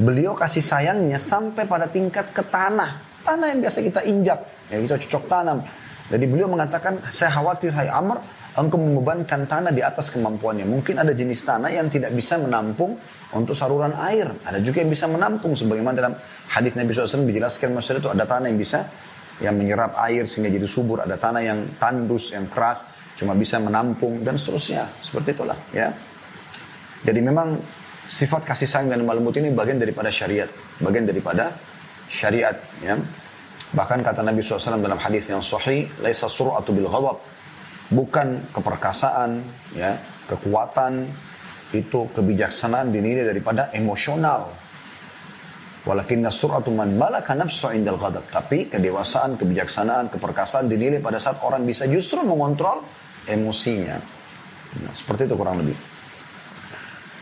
Beliau 0.00 0.32
kasih 0.32 0.64
sayangnya 0.64 1.20
sampai 1.20 1.68
pada 1.68 1.84
tingkat 1.88 2.32
ke 2.32 2.40
tanah 2.40 3.06
tanah 3.26 3.46
yang 3.50 3.60
biasa 3.66 3.82
kita 3.82 4.00
injak, 4.06 4.38
ya 4.70 4.78
kita 4.78 4.94
cocok 5.02 5.24
tanam. 5.26 5.58
Jadi 6.06 6.24
beliau 6.30 6.46
mengatakan, 6.46 7.02
saya 7.10 7.34
khawatir 7.34 7.74
hai 7.74 7.90
Amr, 7.90 8.22
engkau 8.54 8.78
membebankan 8.78 9.50
tanah 9.50 9.74
di 9.74 9.82
atas 9.82 10.14
kemampuannya. 10.14 10.62
Mungkin 10.62 11.02
ada 11.02 11.10
jenis 11.10 11.42
tanah 11.42 11.66
yang 11.74 11.90
tidak 11.90 12.14
bisa 12.14 12.38
menampung 12.38 12.94
untuk 13.34 13.58
saluran 13.58 13.90
air. 13.98 14.30
Ada 14.46 14.62
juga 14.62 14.86
yang 14.86 14.90
bisa 14.94 15.10
menampung. 15.10 15.58
Sebagaimana 15.58 15.98
dalam 15.98 16.14
hadis 16.46 16.78
Nabi 16.78 16.94
SAW 16.94 17.26
dijelaskan 17.26 17.74
masalah 17.74 17.98
itu 17.98 18.10
ada 18.14 18.22
tanah 18.22 18.46
yang 18.46 18.60
bisa 18.62 18.86
yang 19.42 19.58
menyerap 19.58 19.98
air 19.98 20.30
sehingga 20.30 20.54
jadi 20.54 20.70
subur. 20.70 21.02
Ada 21.02 21.18
tanah 21.18 21.42
yang 21.42 21.58
tandus, 21.74 22.30
yang 22.30 22.46
keras, 22.46 22.86
cuma 23.18 23.34
bisa 23.34 23.58
menampung 23.58 24.22
dan 24.22 24.38
seterusnya. 24.38 24.86
Seperti 25.02 25.34
itulah 25.34 25.58
ya. 25.74 25.90
Jadi 27.06 27.20
memang 27.22 27.54
sifat 28.10 28.42
kasih 28.42 28.66
sayang 28.66 28.90
dan 28.90 29.06
lembut 29.06 29.38
ini 29.38 29.54
bagian 29.54 29.78
daripada 29.78 30.10
syariat. 30.10 30.50
Bagian 30.82 31.06
daripada 31.06 31.54
syariat 32.10 32.58
ya. 32.82 32.98
Bahkan 33.70 34.02
kata 34.02 34.22
Nabi 34.22 34.42
SAW 34.42 34.78
dalam 34.78 34.98
hadis 34.98 35.26
yang 35.30 35.42
sahih, 35.42 35.90
laisa 36.02 36.26
sur'atu 36.30 36.70
bil 36.74 36.86
ghadab. 36.90 37.18
Bukan 37.86 38.50
keperkasaan, 38.50 39.46
ya, 39.74 39.94
kekuatan 40.26 41.06
itu 41.74 42.10
kebijaksanaan 42.14 42.94
dinilai 42.94 43.26
daripada 43.26 43.70
emosional. 43.74 44.54
Walakin 45.86 46.26
suratu 46.26 46.74
man 46.74 46.98
malaka 46.98 47.34
nafsu 47.34 47.70
indal 47.70 47.98
ghadab. 47.98 48.26
Tapi 48.30 48.66
kedewasaan, 48.66 49.38
kebijaksanaan, 49.38 50.10
keperkasaan 50.10 50.66
dinilai 50.66 50.98
pada 50.98 51.22
saat 51.22 51.38
orang 51.46 51.62
bisa 51.62 51.86
justru 51.86 52.26
mengontrol 52.26 52.82
emosinya. 53.30 53.98
Nah, 54.82 54.92
seperti 54.94 55.30
itu 55.30 55.34
kurang 55.38 55.62
lebih. 55.62 55.95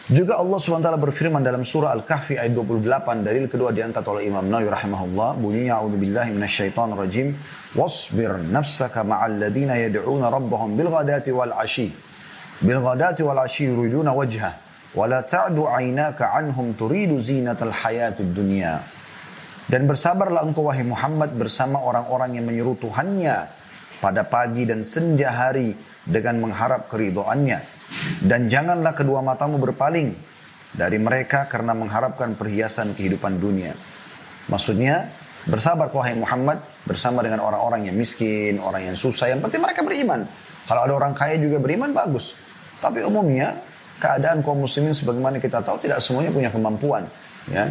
Juga 0.04 0.36
Allah 0.36 0.60
SWT 0.60 1.00
berfirman 1.00 1.40
dalam 1.40 1.64
surah 1.64 1.96
Al-Kahfi 1.96 2.36
ayat 2.36 2.52
28 2.52 3.24
dalil 3.24 3.48
kedua 3.48 3.72
diangkat 3.72 4.04
oleh 4.04 4.28
Imam 4.28 4.44
Nawawi 4.44 4.68
rahimahullah 4.68 5.32
bunyinya 5.40 5.80
a'udzubillahi 5.80 6.28
minasyaitonir 6.28 6.92
rajim 6.92 7.32
wasbir 7.72 8.36
nafsaka 8.36 9.00
ma'al 9.00 9.40
ladina 9.40 9.80
yad'una 9.80 10.28
rabbahum 10.28 10.76
bil 10.76 10.92
ghadati 10.92 11.32
wal 11.32 11.56
'ashi 11.56 11.88
bil 12.60 12.84
ghadati 12.84 13.24
wal 13.24 13.48
'ashi 13.48 13.64
yuriduna 13.64 14.12
wajha 14.12 14.60
wa 14.92 15.08
la 15.08 15.24
ta'du 15.24 15.64
'ainaka 15.64 16.36
'anhum 16.36 16.76
turidu 16.76 17.24
zinatal 17.24 17.72
hayatid 17.72 18.28
dunya. 18.28 18.84
Dan 19.64 19.88
bersabarlah 19.88 20.44
engkau 20.44 20.68
wahai 20.68 20.84
Muhammad 20.84 21.32
bersama 21.32 21.80
orang-orang 21.80 22.36
yang 22.36 22.44
menyeru 22.44 22.76
Tuhannya 22.76 23.48
pada 24.04 24.20
pagi 24.28 24.68
dan 24.68 24.84
senja 24.84 25.32
hari 25.32 25.72
dengan 26.04 26.44
mengharap 26.44 26.92
keridoannya 26.92 27.73
dan 28.24 28.48
janganlah 28.48 28.92
kedua 28.96 29.20
matamu 29.20 29.60
berpaling 29.60 30.16
dari 30.74 30.98
mereka 30.98 31.46
karena 31.46 31.72
mengharapkan 31.72 32.34
perhiasan 32.34 32.92
kehidupan 32.98 33.38
dunia. 33.38 33.72
Maksudnya, 34.50 35.08
bersabar 35.46 35.88
wahai 35.94 36.18
Muhammad 36.18 36.60
bersama 36.84 37.24
dengan 37.24 37.44
orang-orang 37.46 37.88
yang 37.88 37.96
miskin, 37.96 38.60
orang 38.60 38.92
yang 38.92 38.96
susah. 38.98 39.30
Yang 39.30 39.48
penting 39.48 39.60
mereka 39.62 39.80
beriman. 39.86 40.26
Kalau 40.64 40.80
ada 40.84 40.94
orang 40.96 41.12
kaya 41.16 41.38
juga 41.40 41.62
beriman, 41.62 41.92
bagus. 41.92 42.34
Tapi 42.82 43.04
umumnya, 43.06 43.56
keadaan 44.02 44.44
kaum 44.44 44.64
muslimin 44.64 44.92
sebagaimana 44.92 45.38
kita 45.40 45.64
tahu 45.64 45.80
tidak 45.80 46.02
semuanya 46.02 46.34
punya 46.34 46.50
kemampuan. 46.52 47.06
Ya. 47.48 47.70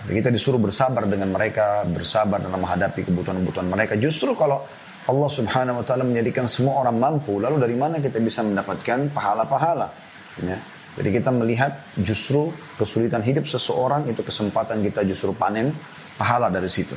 Tapi 0.00 0.20
kita 0.20 0.28
disuruh 0.28 0.60
bersabar 0.60 1.06
dengan 1.08 1.32
mereka, 1.32 1.86
bersabar 1.88 2.36
dalam 2.42 2.60
menghadapi 2.60 3.08
kebutuhan-kebutuhan 3.08 3.68
mereka. 3.68 3.94
Justru 3.96 4.36
kalau 4.36 4.66
Allah 5.04 5.28
subhanahu 5.28 5.80
wa 5.80 5.84
ta'ala 5.84 6.04
menjadikan 6.04 6.48
semua 6.48 6.80
orang 6.80 6.96
mampu, 6.96 7.36
lalu 7.36 7.60
dari 7.60 7.76
mana 7.76 8.00
kita 8.00 8.16
bisa 8.24 8.40
mendapatkan 8.40 9.12
pahala-pahala? 9.12 9.92
Ya. 10.40 10.56
Jadi 10.94 11.10
kita 11.10 11.34
melihat 11.34 11.82
justru 12.00 12.54
kesulitan 12.78 13.20
hidup 13.20 13.50
seseorang 13.50 14.06
itu 14.06 14.22
kesempatan 14.22 14.80
kita 14.80 15.02
justru 15.04 15.34
panen 15.34 15.74
pahala 16.14 16.46
dari 16.48 16.70
situ. 16.70 16.94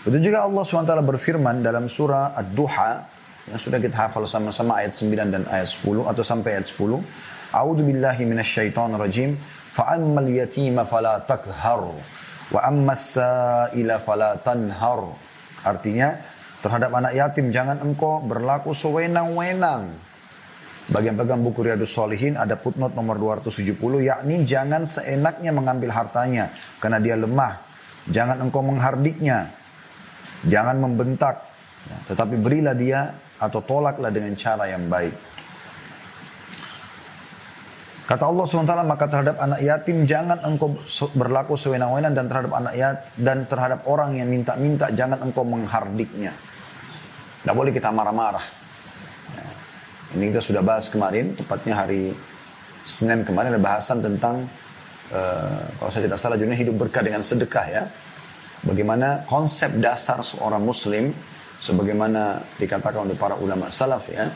Betul 0.00 0.24
juga 0.24 0.46
Allah 0.46 0.62
SWT 0.64 0.94
berfirman 1.04 1.60
dalam 1.60 1.90
surah 1.90 2.32
Ad-Duha 2.38 2.90
yang 3.50 3.60
sudah 3.60 3.82
kita 3.82 4.08
hafal 4.08 4.24
sama-sama 4.24 4.80
ayat 4.80 4.94
9 4.96 5.28
dan 5.28 5.42
ayat 5.50 5.68
10 5.68 6.06
atau 6.08 6.22
sampai 6.24 6.56
ayat 6.56 6.70
10. 6.72 7.02
A'udzu 7.50 7.82
billahi 7.82 8.22
minasyaitonir 8.24 8.96
rajim. 8.96 9.36
Fa'ammal 9.74 10.30
yatima 10.30 10.86
fala 10.86 11.20
takhar 11.26 11.84
wa 12.50 12.60
ammas 12.62 13.18
sa'ila 13.18 14.00
fala 14.00 14.38
tanhar. 14.40 15.18
Artinya 15.66 16.16
Terhadap 16.60 16.92
anak 16.92 17.16
yatim 17.16 17.48
jangan 17.48 17.80
engkau 17.80 18.20
berlaku 18.20 18.76
sewenang-wenang. 18.76 19.96
Bagian 20.90 21.16
pegang 21.16 21.40
buku 21.40 21.64
Riyadus 21.64 21.94
Solihin 21.94 22.36
ada 22.36 22.58
footnote 22.58 22.92
nomor 22.92 23.16
270 23.16 23.78
yakni 24.02 24.42
jangan 24.44 24.84
seenaknya 24.84 25.54
mengambil 25.54 25.88
hartanya 25.94 26.52
karena 26.82 26.98
dia 27.00 27.16
lemah. 27.16 27.62
Jangan 28.10 28.42
engkau 28.44 28.60
menghardiknya. 28.60 29.54
Jangan 30.44 30.76
membentak. 30.82 31.48
Ya, 31.88 31.96
tetapi 32.12 32.36
berilah 32.36 32.76
dia 32.76 33.16
atau 33.40 33.64
tolaklah 33.64 34.12
dengan 34.12 34.36
cara 34.36 34.68
yang 34.68 34.84
baik. 34.90 35.16
Kata 38.10 38.26
Allah 38.26 38.42
SWT, 38.42 38.74
maka 38.82 39.06
terhadap 39.06 39.36
anak 39.38 39.60
yatim 39.62 40.02
jangan 40.02 40.42
engkau 40.42 40.74
berlaku 41.14 41.54
sewenang-wenang 41.54 42.10
dan 42.10 42.26
terhadap 42.26 42.52
anak 42.58 42.74
yatim 42.74 43.06
dan 43.22 43.38
terhadap 43.46 43.80
orang 43.86 44.18
yang 44.18 44.26
minta-minta 44.26 44.90
jangan 44.90 45.22
engkau 45.22 45.46
menghardiknya. 45.46 46.34
Tidak 47.40 47.54
boleh 47.56 47.72
kita 47.72 47.88
marah-marah. 47.88 48.44
Ya. 49.32 49.44
Ini 50.16 50.24
kita 50.32 50.42
sudah 50.44 50.60
bahas 50.60 50.92
kemarin, 50.92 51.32
tepatnya 51.36 51.74
hari 51.76 52.12
Senin 52.84 53.24
kemarin 53.28 53.52
ada 53.52 53.60
bahasan 53.60 54.00
tentang 54.00 54.48
uh, 55.12 55.62
kalau 55.76 55.90
saya 55.92 56.08
tidak 56.08 56.20
salah 56.20 56.36
dunia 56.40 56.56
hidup 56.56 56.80
berkah 56.80 57.04
dengan 57.04 57.20
sedekah 57.20 57.66
ya. 57.68 57.82
Bagaimana 58.60 59.24
konsep 59.24 59.72
dasar 59.80 60.20
seorang 60.20 60.60
muslim 60.60 61.12
sebagaimana 61.60 62.40
dikatakan 62.56 63.08
oleh 63.08 63.16
para 63.16 63.36
ulama 63.36 63.68
salaf 63.68 64.08
ya. 64.08 64.28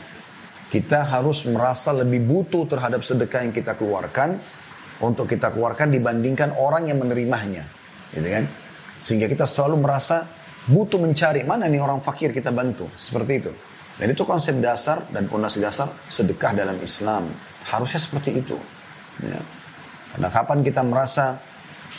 Kita 0.65 1.05
harus 1.05 1.45
merasa 1.45 1.93
lebih 1.93 2.25
butuh 2.25 2.65
terhadap 2.65 3.05
sedekah 3.05 3.45
yang 3.45 3.53
kita 3.53 3.77
keluarkan 3.77 4.37
untuk 5.01 5.29
kita 5.29 5.53
keluarkan 5.53 5.93
dibandingkan 5.93 6.57
orang 6.57 6.89
yang 6.89 7.01
menerimanya. 7.01 7.69
Gitu 8.09 8.25
kan? 8.25 8.45
Sehingga 8.97 9.29
kita 9.29 9.45
selalu 9.45 9.85
merasa 9.85 10.25
butuh 10.65 10.97
mencari 10.97 11.45
mana 11.45 11.69
nih 11.69 11.81
orang 11.81 12.01
fakir 12.01 12.33
kita 12.33 12.49
bantu. 12.49 12.89
Seperti 12.97 13.33
itu. 13.37 13.51
Dan 13.95 14.11
itu 14.11 14.27
konsep 14.27 14.59
dasar 14.59 15.07
dan 15.13 15.29
fondasi 15.31 15.63
dasar 15.63 15.87
sedekah 16.11 16.51
dalam 16.51 16.75
Islam. 16.83 17.31
Harusnya 17.65 17.99
seperti 18.01 18.43
itu. 18.43 18.57
Ya. 19.23 19.39
karena 20.11 20.27
kapan 20.27 20.59
kita 20.59 20.83
merasa 20.83 21.39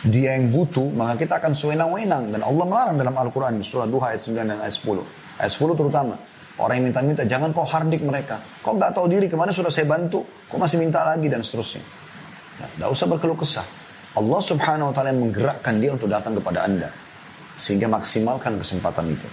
dia 0.04 0.36
yang 0.36 0.52
butuh 0.52 0.92
maka 0.92 1.16
kita 1.16 1.40
akan 1.40 1.56
sewenang-wenang 1.56 2.28
dan 2.28 2.44
Allah 2.44 2.64
melarang 2.68 2.96
dalam 3.00 3.16
Al-Quran 3.16 3.64
surah 3.64 3.88
2 3.88 3.96
ayat 4.12 4.20
9 4.20 4.36
dan 4.36 4.60
ayat 4.60 4.76
10 4.76 5.00
ayat 5.40 5.52
10 5.52 5.80
terutama. 5.80 6.14
Orang 6.56 6.80
yang 6.80 6.88
minta-minta 6.88 7.24
jangan 7.28 7.52
kau 7.52 7.64
hardik 7.64 8.00
mereka. 8.00 8.40
Kau 8.64 8.76
nggak 8.76 8.96
tahu 8.96 9.08
diri 9.12 9.28
ke 9.28 9.36
mana 9.36 9.52
sudah 9.52 9.68
saya 9.68 9.84
bantu? 9.84 10.24
Kau 10.48 10.56
masih 10.56 10.80
minta 10.80 11.04
lagi 11.04 11.28
dan 11.28 11.44
seterusnya. 11.44 11.84
Nah, 12.80 12.88
usah 12.88 13.04
berkeluh 13.04 13.36
kesah. 13.36 13.64
Allah 14.16 14.40
subhanahu 14.40 14.88
wa 14.88 14.94
ta'ala 14.96 15.12
yang 15.12 15.28
menggerakkan 15.28 15.76
dia 15.76 15.92
untuk 15.92 16.08
datang 16.08 16.32
kepada 16.40 16.64
anda 16.64 16.88
sehingga 17.56 17.88
maksimalkan 17.88 18.60
kesempatan 18.60 19.16
itu. 19.16 19.28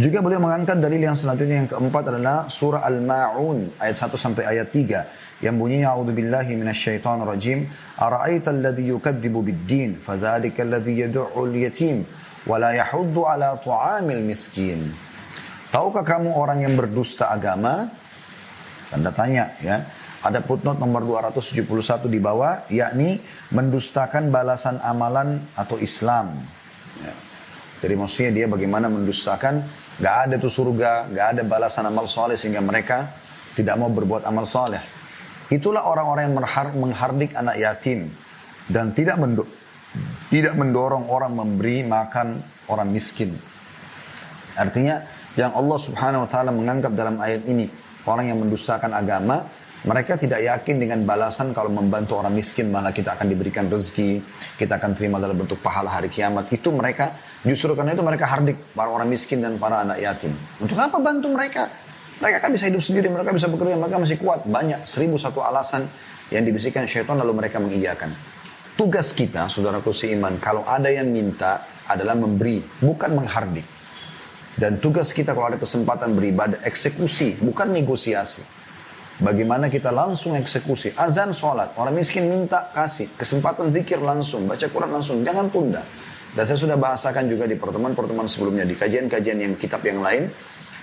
Juga 0.00 0.24
beliau 0.24 0.40
mengangkat 0.40 0.80
dalil 0.80 1.02
yang 1.02 1.12
selanjutnya 1.12 1.60
yang 1.60 1.68
keempat 1.68 2.08
adalah 2.08 2.48
surah 2.48 2.80
Al-Ma'un 2.88 3.76
ayat 3.76 4.08
1 4.08 4.16
sampai 4.16 4.48
ayat 4.48 4.72
3 4.72 5.44
yang 5.44 5.60
bunyinya 5.60 5.92
a'udzubillahi 5.92 6.56
minasyaitonir 6.56 7.28
rajim 7.28 7.68
yukadzibu 8.80 9.40
bid-din 9.44 10.00
fadzalika 10.00 10.64
alladhi 10.64 11.04
yad'u 11.04 11.28
al-yatim 11.36 12.08
wa 12.48 12.56
la 12.56 12.72
yahuddu 12.76 13.28
ala 13.28 13.60
tu'amil 13.60 14.24
miskin. 14.24 14.88
Tahukah 15.68 16.02
kamu 16.02 16.32
orang 16.32 16.64
yang 16.64 16.74
berdusta 16.80 17.28
agama? 17.28 17.92
Tanda 18.88 19.12
tanya 19.12 19.52
ya. 19.60 19.84
Ada 20.20 20.44
footnote 20.44 20.76
nomor 20.76 21.00
271 21.04 21.64
di 22.12 22.20
bawah, 22.20 22.68
yakni 22.68 23.24
mendustakan 23.48 24.28
balasan 24.28 24.76
amalan 24.84 25.40
atau 25.56 25.80
Islam. 25.80 26.44
Ya. 27.00 27.14
Jadi 27.80 27.94
maksudnya 27.96 28.30
dia 28.30 28.46
bagaimana 28.46 28.92
mendustakan, 28.92 29.64
gak 29.96 30.16
ada 30.28 30.34
tuh 30.36 30.52
surga, 30.52 31.08
gak 31.08 31.26
ada 31.36 31.42
balasan 31.48 31.88
amal 31.88 32.04
soleh 32.04 32.36
sehingga 32.36 32.60
mereka 32.60 33.08
tidak 33.56 33.80
mau 33.80 33.88
berbuat 33.88 34.28
amal 34.28 34.44
soleh. 34.44 34.84
Itulah 35.48 35.88
orang-orang 35.88 36.28
yang 36.30 36.36
menghardik 36.76 37.32
anak 37.32 37.56
yatim 37.56 38.12
dan 38.68 38.92
tidak 38.92 39.18
mendo 39.18 39.48
tidak 40.30 40.54
mendorong 40.54 41.10
orang 41.10 41.34
memberi 41.34 41.82
makan 41.82 42.38
orang 42.70 42.86
miskin. 42.94 43.34
Artinya 44.54 45.02
yang 45.34 45.50
Allah 45.50 45.78
Subhanahu 45.80 46.26
wa 46.26 46.30
taala 46.30 46.54
menganggap 46.54 46.94
dalam 46.94 47.18
ayat 47.18 47.42
ini 47.50 47.66
orang 48.06 48.30
yang 48.30 48.38
mendustakan 48.38 48.94
agama 48.94 49.50
mereka 49.80 50.20
tidak 50.20 50.44
yakin 50.44 50.76
dengan 50.76 51.08
balasan 51.08 51.56
kalau 51.56 51.72
membantu 51.72 52.20
orang 52.20 52.36
miskin 52.36 52.68
malah 52.68 52.92
kita 52.92 53.16
akan 53.16 53.32
diberikan 53.32 53.64
rezeki, 53.64 54.20
kita 54.60 54.76
akan 54.76 54.92
terima 54.92 55.16
dalam 55.16 55.32
bentuk 55.40 55.56
pahala 55.64 55.88
hari 55.88 56.12
kiamat. 56.12 56.52
Itu 56.52 56.68
mereka, 56.68 57.16
justru 57.40 57.72
karena 57.72 57.96
itu 57.96 58.04
mereka 58.04 58.28
hardik 58.28 58.76
para 58.76 58.92
orang 58.92 59.08
miskin 59.08 59.40
dan 59.40 59.56
para 59.56 59.80
anak 59.80 59.96
yatim. 60.04 60.36
Untuk 60.60 60.76
apa 60.76 61.00
bantu 61.00 61.32
mereka? 61.32 61.72
Mereka 62.20 62.44
kan 62.44 62.50
bisa 62.52 62.68
hidup 62.68 62.84
sendiri, 62.84 63.08
mereka 63.08 63.32
bisa 63.32 63.48
bekerja, 63.48 63.80
mereka 63.80 63.96
masih 63.96 64.20
kuat. 64.20 64.44
Banyak, 64.44 64.84
seribu 64.84 65.16
satu 65.16 65.40
alasan 65.40 65.88
yang 66.28 66.44
dibisikkan 66.44 66.84
syaitan 66.84 67.16
lalu 67.16 67.40
mereka 67.40 67.56
mengiyakan. 67.56 68.12
Tugas 68.76 69.16
kita, 69.16 69.48
saudaraku 69.48 69.96
seiman, 69.96 70.36
kalau 70.36 70.60
ada 70.68 70.92
yang 70.92 71.08
minta 71.08 71.64
adalah 71.88 72.12
memberi, 72.20 72.60
bukan 72.84 73.16
menghardik. 73.16 73.64
Dan 74.60 74.76
tugas 74.76 75.16
kita 75.16 75.32
kalau 75.32 75.48
ada 75.48 75.56
kesempatan 75.56 76.12
beribadah, 76.12 76.60
eksekusi, 76.68 77.40
bukan 77.40 77.72
negosiasi. 77.72 78.59
Bagaimana 79.20 79.68
kita 79.68 79.92
langsung 79.92 80.32
eksekusi. 80.32 80.96
Azan 80.96 81.36
sholat. 81.36 81.76
Orang 81.76 81.92
miskin 81.92 82.24
minta 82.24 82.72
kasih. 82.72 83.12
Kesempatan 83.20 83.68
zikir 83.68 84.00
langsung. 84.00 84.48
Baca 84.48 84.64
Quran 84.64 84.90
langsung. 84.96 85.20
Jangan 85.20 85.52
tunda. 85.52 85.84
Dan 86.32 86.48
saya 86.48 86.56
sudah 86.56 86.80
bahasakan 86.80 87.28
juga 87.28 87.44
di 87.44 87.52
pertemuan-pertemuan 87.60 88.24
sebelumnya. 88.24 88.64
Di 88.64 88.72
kajian-kajian 88.72 89.38
yang 89.44 89.54
kitab 89.60 89.84
yang 89.84 90.00
lain. 90.00 90.32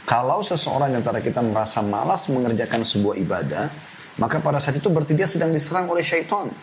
Kalau 0.06 0.46
seseorang 0.46 0.94
antara 0.94 1.18
kita 1.18 1.42
merasa 1.42 1.82
malas 1.82 2.30
mengerjakan 2.30 2.86
sebuah 2.86 3.18
ibadah. 3.18 3.66
Maka 4.22 4.38
pada 4.38 4.62
saat 4.62 4.78
itu 4.78 4.90
berarti 4.94 5.18
dia 5.18 5.26
sedang 5.26 5.50
diserang 5.50 5.90
oleh 5.90 6.06
syaitan. 6.06 6.54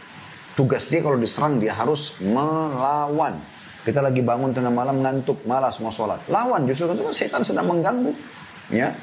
Tugas 0.54 0.86
dia 0.86 1.02
kalau 1.02 1.18
diserang 1.18 1.58
dia 1.58 1.74
harus 1.74 2.14
melawan. 2.22 3.42
Kita 3.82 3.98
lagi 4.00 4.22
bangun 4.22 4.54
tengah 4.54 4.72
malam 4.72 5.02
ngantuk, 5.02 5.42
malas 5.44 5.76
mau 5.82 5.90
sholat. 5.90 6.22
Lawan 6.30 6.64
justru 6.70 6.88
itu 6.88 7.02
kan 7.04 7.14
setan 7.14 7.42
sedang 7.44 7.66
mengganggu. 7.68 8.14
Ya, 8.72 8.96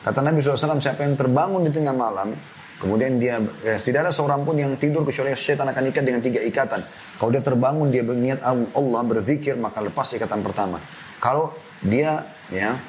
Kata 0.00 0.24
Nabi 0.24 0.40
SAW, 0.40 0.80
siapa 0.80 1.04
yang 1.04 1.16
terbangun 1.16 1.68
di 1.68 1.72
tengah 1.72 1.92
malam, 1.92 2.32
Kemudian 2.80 3.20
dia 3.20 3.36
eh, 3.60 3.76
tidak 3.76 4.08
ada 4.08 4.12
seorang 4.12 4.40
pun 4.40 4.56
yang 4.56 4.72
tidur 4.80 5.04
kecuali 5.04 5.36
setan 5.36 5.68
akan 5.68 5.92
ikat 5.92 6.00
dengan 6.00 6.24
tiga 6.24 6.40
ikatan. 6.40 6.80
Kalau 7.20 7.28
dia 7.28 7.44
terbangun 7.44 7.92
dia 7.92 8.00
berniat 8.00 8.40
Allah 8.40 9.02
berzikir 9.04 9.60
maka 9.60 9.84
lepas 9.84 10.08
ikatan 10.16 10.40
pertama. 10.40 10.80
Kalau 11.20 11.52
dia 11.84 12.24
ya 12.48 12.80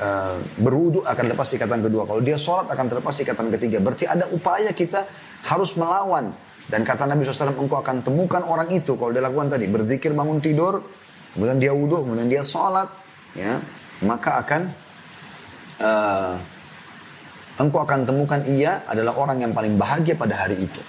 uh, 0.00 0.40
berwudu 0.56 1.04
akan 1.04 1.36
lepas 1.36 1.52
ikatan 1.52 1.84
kedua. 1.84 2.08
Kalau 2.08 2.24
dia 2.24 2.40
sholat 2.40 2.72
akan 2.72 2.86
terlepas 2.88 3.12
ikatan 3.20 3.52
ketiga. 3.52 3.84
Berarti 3.84 4.08
ada 4.08 4.24
upaya 4.32 4.72
kita 4.72 5.04
harus 5.52 5.76
melawan. 5.76 6.32
Dan 6.64 6.80
kata 6.80 7.04
Nabi 7.04 7.28
SAW, 7.28 7.60
engkau 7.60 7.84
akan 7.84 8.00
temukan 8.00 8.40
orang 8.40 8.72
itu. 8.72 8.96
Kalau 8.96 9.12
dia 9.12 9.20
lakukan 9.20 9.52
tadi, 9.52 9.68
berzikir 9.68 10.16
bangun 10.16 10.40
tidur, 10.40 10.80
kemudian 11.36 11.60
dia 11.60 11.76
wudhu, 11.76 12.08
kemudian 12.08 12.24
dia 12.24 12.40
sholat, 12.40 12.88
ya, 13.36 13.60
maka 14.00 14.40
akan 14.40 14.72
uh, 15.80 16.34
engkau 17.58 17.86
akan 17.86 18.06
temukan 18.06 18.40
ia 18.50 18.82
adalah 18.86 19.14
orang 19.14 19.46
yang 19.46 19.52
paling 19.54 19.78
bahagia 19.78 20.18
pada 20.18 20.34
hari 20.46 20.66
itu. 20.66 20.82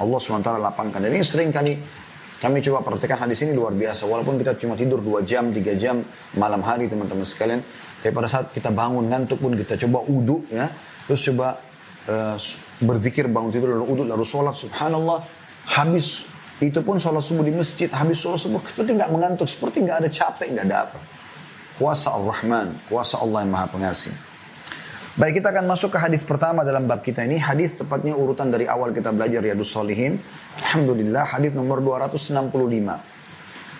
Allah 0.00 0.16
SWT 0.16 0.48
lapangkan. 0.60 1.00
Dan 1.04 1.12
ini 1.12 1.24
sering 1.24 1.52
kali 1.52 1.76
kami 2.40 2.60
coba 2.60 2.84
praktekkan 2.84 3.24
hadis 3.28 3.44
ini 3.44 3.56
luar 3.56 3.72
biasa. 3.72 4.08
Walaupun 4.08 4.40
kita 4.40 4.56
cuma 4.60 4.76
tidur 4.76 5.00
2 5.00 5.24
jam, 5.24 5.48
3 5.52 5.80
jam 5.80 6.04
malam 6.36 6.60
hari 6.64 6.88
teman-teman 6.88 7.24
sekalian. 7.24 7.60
Tapi 8.00 8.12
pada 8.12 8.28
saat 8.28 8.52
kita 8.52 8.68
bangun 8.68 9.08
ngantuk 9.08 9.40
pun 9.40 9.56
kita 9.56 9.80
coba 9.88 10.04
uduk 10.04 10.48
ya. 10.52 10.68
Terus 11.08 11.20
coba 11.32 11.56
uh, 12.08 12.36
berzikir 12.80 13.28
bangun 13.28 13.52
tidur 13.52 13.76
lalu 13.76 13.86
uduk 13.96 14.06
lalu 14.08 14.24
sholat. 14.24 14.56
Subhanallah. 14.56 15.24
Habis 15.64 16.28
itu 16.60 16.80
pun 16.84 17.00
sholat 17.00 17.24
subuh 17.24 17.44
di 17.44 17.52
masjid. 17.52 17.88
Habis 17.88 18.20
sholat 18.20 18.40
subuh 18.40 18.60
seperti 18.60 18.92
nggak 18.96 19.10
mengantuk. 19.12 19.48
Seperti 19.48 19.84
nggak 19.84 20.04
ada 20.04 20.08
capek, 20.12 20.48
nggak 20.52 20.66
ada 20.68 20.76
apa. 20.88 20.98
Kuasa 21.79 22.11
Al-Rahman. 22.11 22.75
Kuasa 22.91 23.23
Allah 23.23 23.47
yang 23.47 23.51
maha 23.55 23.67
pengasih. 23.71 24.11
Baik, 25.19 25.43
kita 25.43 25.51
akan 25.51 25.67
masuk 25.67 25.95
ke 25.95 25.99
hadis 25.99 26.23
pertama 26.23 26.63
dalam 26.63 26.87
bab 26.87 27.03
kita 27.03 27.23
ini. 27.27 27.39
Hadis 27.39 27.75
tepatnya 27.75 28.15
urutan 28.15 28.47
dari 28.47 28.67
awal 28.67 28.95
kita 28.95 29.11
belajar 29.11 29.43
Riyadus 29.43 29.71
Solihin. 29.71 30.15
Alhamdulillah, 30.63 31.27
hadis 31.27 31.51
nomor 31.51 31.83
265. 31.83 32.99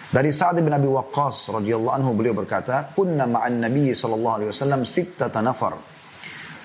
Dari 0.09 0.31
Sa'ad 0.33 0.57
bin 0.59 0.73
Abi 0.73 0.89
Waqqas 0.89 1.53
radhiyallahu 1.53 1.95
anhu 1.95 2.11
beliau 2.17 2.33
berkata, 2.33 2.91
"Kunna 2.97 3.29
ma'an 3.29 3.61
Nabi 3.61 3.93
sallallahu 3.93 4.35
alaihi 4.41 4.49
wasallam 4.51 4.81
sittata 4.83 5.39
nafar." 5.39 5.99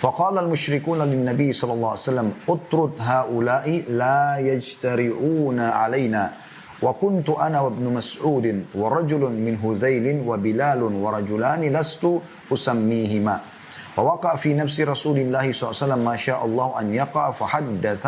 فقال 0.05 0.37
المشركون 0.39 1.01
للنبي 1.01 1.53
صلى 1.57 1.73
الله 1.73 1.91
عليه 1.91 2.09
وسلم 2.13 2.29
اطرد 2.45 2.93
هؤلاء 3.01 3.67
لا 3.89 4.37
يجترئون 4.37 5.59
علينا 5.61 6.23
وكنت 6.83 7.29
أنا 7.31 7.61
وابن 7.61 7.85
مسعود 7.97 8.47
ورجل 8.75 9.23
من 9.33 9.55
هذيل 9.65 10.07
وبلال 10.29 10.81
ورجلان 10.83 11.63
لست 11.73 12.05
أسميهما 12.53 13.37
فوقع 13.95 14.33
في 14.37 14.55
نفس 14.55 14.77
رسول 14.81 15.19
الله 15.19 15.45
صلى 15.55 15.65
الله 15.65 15.77
عليه 15.79 15.87
وسلم 15.87 16.01
ما 16.05 16.17
شاء 16.17 16.41
الله 16.45 16.69
أن 16.81 16.87
يقع 16.95 17.25
فحدث 17.31 18.05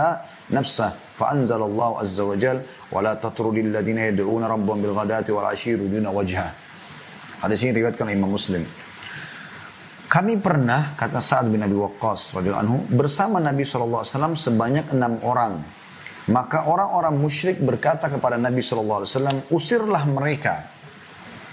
نفسه 0.51 0.91
فأنزل 1.19 1.63
الله 1.63 1.91
عز 2.01 2.21
وجل 2.21 2.59
ولا 2.93 3.15
تطرد 3.15 3.57
الذين 3.71 3.99
يدعون 3.99 4.45
ربهم 4.45 4.79
بالغداة 4.83 5.27
والعشي 5.31 5.71
يريدون 5.71 6.07
وجهه 6.07 6.51
Hadis 7.37 7.61
ini 7.69 7.85
riwayatkan 7.85 8.09
Imam 8.09 8.33
Muslim. 8.33 8.65
Kami 10.09 10.41
pernah, 10.41 10.97
kata 10.97 11.21
Sa'ad 11.21 11.53
bin 11.53 11.61
Abi 11.61 11.77
Waqqas 11.77 12.33
radhiyallahu 12.33 12.65
anhu, 12.65 12.79
bersama 12.89 13.37
Nabi 13.45 13.61
SAW 13.61 14.01
sebanyak 14.33 14.89
enam 14.97 15.21
orang. 15.21 15.61
Maka 16.30 16.70
orang-orang 16.70 17.18
musyrik 17.18 17.58
berkata 17.58 18.06
kepada 18.06 18.38
Nabi 18.38 18.62
SAW, 18.62 19.50
usirlah 19.50 20.06
mereka. 20.06 20.70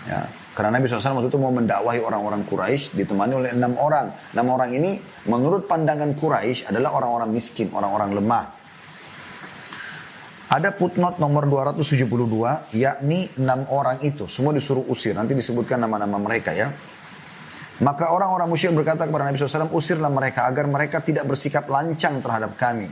Ya, 0.04 0.28
karena 0.52 0.76
Nabi 0.76 0.90
SAW 0.90 1.24
waktu 1.24 1.30
itu 1.32 1.40
mau 1.40 1.54
mendakwahi 1.54 2.04
orang-orang 2.04 2.44
Quraisy 2.44 2.92
ditemani 2.92 3.32
oleh 3.32 3.50
enam 3.56 3.80
orang. 3.80 4.12
Enam 4.36 4.46
orang 4.52 4.76
ini 4.76 5.00
menurut 5.24 5.64
pandangan 5.64 6.12
Quraisy 6.12 6.68
adalah 6.68 7.00
orang-orang 7.00 7.32
miskin, 7.32 7.72
orang-orang 7.72 8.12
lemah. 8.12 8.44
Ada 10.48 10.72
putnot 10.72 11.20
nomor 11.20 11.44
272, 11.44 12.72
yakni 12.72 13.28
enam 13.36 13.68
orang 13.68 14.00
itu. 14.00 14.24
Semua 14.32 14.56
disuruh 14.56 14.84
usir. 14.88 15.12
Nanti 15.12 15.36
disebutkan 15.36 15.76
nama-nama 15.76 16.16
mereka 16.16 16.56
ya. 16.56 16.72
Maka 17.78 18.10
orang-orang 18.10 18.48
musyrik 18.50 18.74
berkata 18.74 19.06
kepada 19.06 19.28
Nabi 19.28 19.38
SAW, 19.38 19.70
usirlah 19.70 20.10
mereka 20.10 20.48
agar 20.48 20.66
mereka 20.66 20.98
tidak 21.04 21.28
bersikap 21.28 21.68
lancang 21.68 22.18
terhadap 22.18 22.56
kami. 22.58 22.88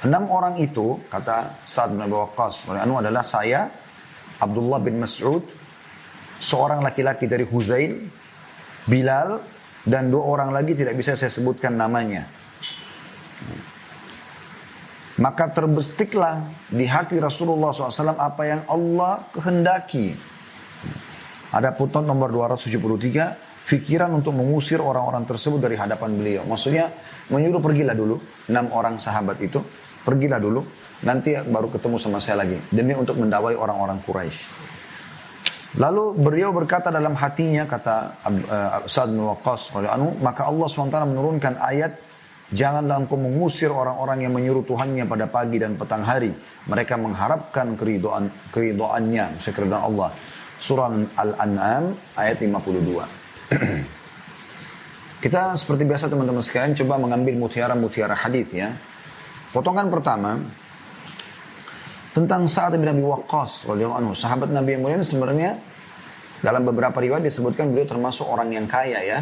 Enam 0.00 0.32
orang 0.32 0.56
itu, 0.56 0.96
kata 1.12 1.60
Sa'ad 1.68 1.92
bin 1.92 2.00
Abi 2.00 2.16
Waqqas, 2.16 2.72
anu 2.72 2.96
adalah 2.96 3.20
saya, 3.20 3.68
Abdullah 4.40 4.80
bin 4.80 4.96
Mas'ud, 4.96 5.44
seorang 6.40 6.80
laki-laki 6.80 7.28
dari 7.28 7.44
Huzail, 7.44 8.08
Bilal, 8.88 9.44
dan 9.84 10.08
dua 10.08 10.24
orang 10.24 10.56
lagi 10.56 10.72
tidak 10.72 10.96
bisa 10.96 11.20
saya 11.20 11.28
sebutkan 11.28 11.76
namanya. 11.76 12.24
Maka 15.20 15.52
terbestiklah 15.52 16.48
di 16.72 16.88
hati 16.88 17.20
Rasulullah 17.20 17.76
SAW 17.76 18.16
apa 18.16 18.42
yang 18.48 18.64
Allah 18.72 19.28
kehendaki. 19.36 20.16
Ada 21.52 21.76
putnot 21.76 22.08
nomor 22.08 22.32
273, 22.32 23.68
fikiran 23.68 24.16
untuk 24.16 24.32
mengusir 24.32 24.80
orang-orang 24.80 25.28
tersebut 25.28 25.60
dari 25.60 25.76
hadapan 25.76 26.16
beliau. 26.16 26.42
Maksudnya 26.48 26.88
menyuruh 27.28 27.60
pergilah 27.60 27.92
dulu, 27.92 28.16
enam 28.48 28.72
orang 28.72 28.96
sahabat 28.96 29.36
itu, 29.44 29.60
pergilah 30.10 30.42
dulu, 30.42 30.66
nanti 31.06 31.38
baru 31.38 31.70
ketemu 31.70 31.96
sama 32.02 32.18
saya 32.18 32.42
lagi. 32.42 32.58
Demi 32.74 32.98
untuk 32.98 33.14
mendawai 33.14 33.54
orang-orang 33.54 34.02
Quraisy. 34.02 34.42
Lalu 35.78 36.18
beliau 36.18 36.50
berkata 36.50 36.90
dalam 36.90 37.14
hatinya 37.14 37.62
kata 37.62 38.26
uh, 38.26 38.90
Sa'ad 38.90 39.14
bin 39.14 39.22
Waqqas 39.22 39.70
maka 40.18 40.50
Allah 40.50 40.66
SWT 40.66 40.98
menurunkan 41.06 41.62
ayat 41.62 42.10
Janganlah 42.50 43.06
engkau 43.06 43.14
mengusir 43.14 43.70
orang-orang 43.70 44.26
yang 44.26 44.34
menyuruh 44.34 44.66
Tuhannya 44.66 45.06
pada 45.06 45.30
pagi 45.30 45.62
dan 45.62 45.78
petang 45.78 46.02
hari. 46.02 46.34
Mereka 46.66 46.98
mengharapkan 46.98 47.78
keridoan, 47.78 48.26
keridoannya, 48.50 49.38
maksudnya 49.38 49.54
keridoan 49.54 49.82
Allah. 49.86 50.10
Surah 50.58 50.90
Al-An'am 51.14 51.94
ayat 52.18 52.42
52. 52.42 53.06
Kita 55.24 55.54
seperti 55.54 55.86
biasa 55.86 56.10
teman-teman 56.10 56.42
sekalian 56.42 56.74
coba 56.74 56.98
mengambil 56.98 57.38
mutiara-mutiara 57.38 58.18
hadis 58.18 58.50
ya. 58.50 58.74
Potongan 59.50 59.90
pertama, 59.90 60.38
tentang 62.14 62.46
Sa'ad 62.46 62.78
bin 62.78 62.86
Abi 62.86 63.02
Waqqas 63.02 63.66
anhu. 63.66 64.14
Sahabat 64.14 64.50
Nabi 64.50 64.78
yang 64.78 64.82
mulia 64.82 65.02
sebenarnya 65.02 65.58
dalam 66.42 66.66
beberapa 66.66 66.98
riwayat 66.98 67.22
disebutkan 67.22 67.70
beliau 67.70 67.86
termasuk 67.86 68.26
orang 68.26 68.50
yang 68.54 68.66
kaya 68.70 69.02
ya. 69.02 69.18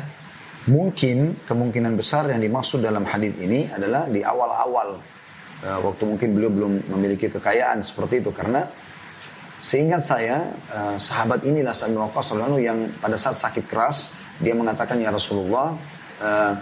Mungkin 0.68 1.48
kemungkinan 1.48 1.96
besar 1.96 2.28
yang 2.28 2.44
dimaksud 2.44 2.84
dalam 2.84 3.08
hadis 3.08 3.32
ini 3.40 3.72
adalah 3.72 4.04
di 4.04 4.20
awal-awal 4.20 5.00
uh, 5.64 5.78
waktu 5.80 6.02
mungkin 6.04 6.28
beliau 6.36 6.52
belum 6.52 6.72
memiliki 6.92 7.32
kekayaan 7.32 7.80
seperti 7.80 8.20
itu 8.20 8.28
karena 8.36 8.68
seingat 9.64 10.04
saya 10.04 10.52
uh, 10.68 10.96
sahabat 11.00 11.40
inilah 11.48 11.72
Sa'ad 11.72 11.96
bin 11.96 12.04
Waqqas 12.04 12.36
yang 12.60 12.92
pada 13.00 13.16
saat 13.16 13.40
sakit 13.40 13.64
keras 13.64 14.12
dia 14.44 14.52
mengatakan 14.52 15.00
ya 15.00 15.08
Rasulullah 15.08 15.72
uh, 16.20 16.52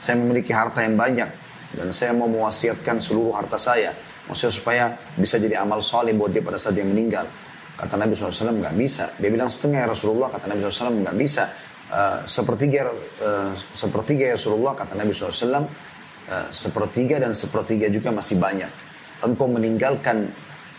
saya 0.00 0.16
memiliki 0.16 0.56
harta 0.56 0.80
yang 0.80 0.96
banyak 0.96 1.28
dan 1.74 1.94
saya 1.94 2.10
mau 2.14 2.26
mewasiatkan 2.26 2.98
seluruh 2.98 3.34
harta 3.34 3.58
saya 3.58 3.94
Maksudnya 4.30 4.54
supaya 4.54 4.84
bisa 5.18 5.42
jadi 5.42 5.58
amal 5.58 5.82
soleh 5.82 6.14
buat 6.14 6.30
dia 6.30 6.38
pada 6.38 6.54
saat 6.54 6.78
dia 6.78 6.86
meninggal. 6.86 7.26
Kata 7.74 7.98
Nabi 7.98 8.14
SAW 8.14 8.62
nggak 8.62 8.76
bisa. 8.78 9.10
Dia 9.18 9.26
bilang 9.26 9.50
setengah 9.50 9.82
ya 9.82 9.88
Rasulullah. 9.90 10.30
Kata 10.30 10.46
Nabi 10.46 10.62
SAW 10.62 11.02
nggak 11.02 11.16
bisa. 11.18 11.44
Uh, 11.90 12.22
sepertiga 12.22 12.86
uh, 12.86 13.50
sepertiga 13.74 14.30
ya 14.30 14.38
Rasulullah 14.38 14.78
kata 14.78 14.94
Nabi 14.94 15.10
SAW 15.10 15.58
uh, 15.58 16.46
sepertiga 16.54 17.18
dan 17.18 17.34
sepertiga 17.34 17.90
juga 17.90 18.14
masih 18.14 18.38
banyak 18.38 18.70
engkau 19.26 19.50
meninggalkan 19.50 20.30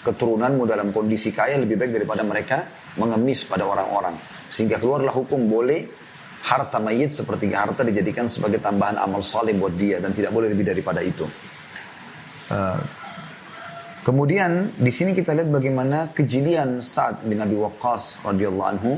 keturunanmu 0.08 0.64
dalam 0.64 0.96
kondisi 0.96 1.36
kaya 1.36 1.60
lebih 1.60 1.76
baik 1.76 2.00
daripada 2.00 2.24
mereka 2.24 2.64
mengemis 2.96 3.44
pada 3.44 3.68
orang-orang 3.68 4.16
sehingga 4.48 4.80
keluarlah 4.80 5.12
hukum 5.12 5.52
boleh 5.52 5.84
harta 6.42 6.82
mayit 6.82 7.14
sepertiga 7.14 7.66
harta 7.66 7.86
dijadikan 7.86 8.26
sebagai 8.26 8.58
tambahan 8.58 8.98
amal 8.98 9.22
saleh 9.22 9.54
buat 9.54 9.78
dia 9.78 10.02
dan 10.02 10.12
tidak 10.12 10.34
boleh 10.34 10.50
lebih 10.50 10.66
daripada 10.66 11.00
itu. 11.06 11.26
Uh, 12.52 12.82
Kemudian 14.02 14.74
di 14.82 14.90
sini 14.90 15.14
kita 15.14 15.38
lihat 15.38 15.54
bagaimana 15.54 16.10
kejelian 16.10 16.82
Sa'ad 16.82 17.22
bin 17.22 17.38
Abi 17.38 17.54
Waqqas 17.54 18.26
radhiyallahu 18.26 18.70
anhu 18.74 18.98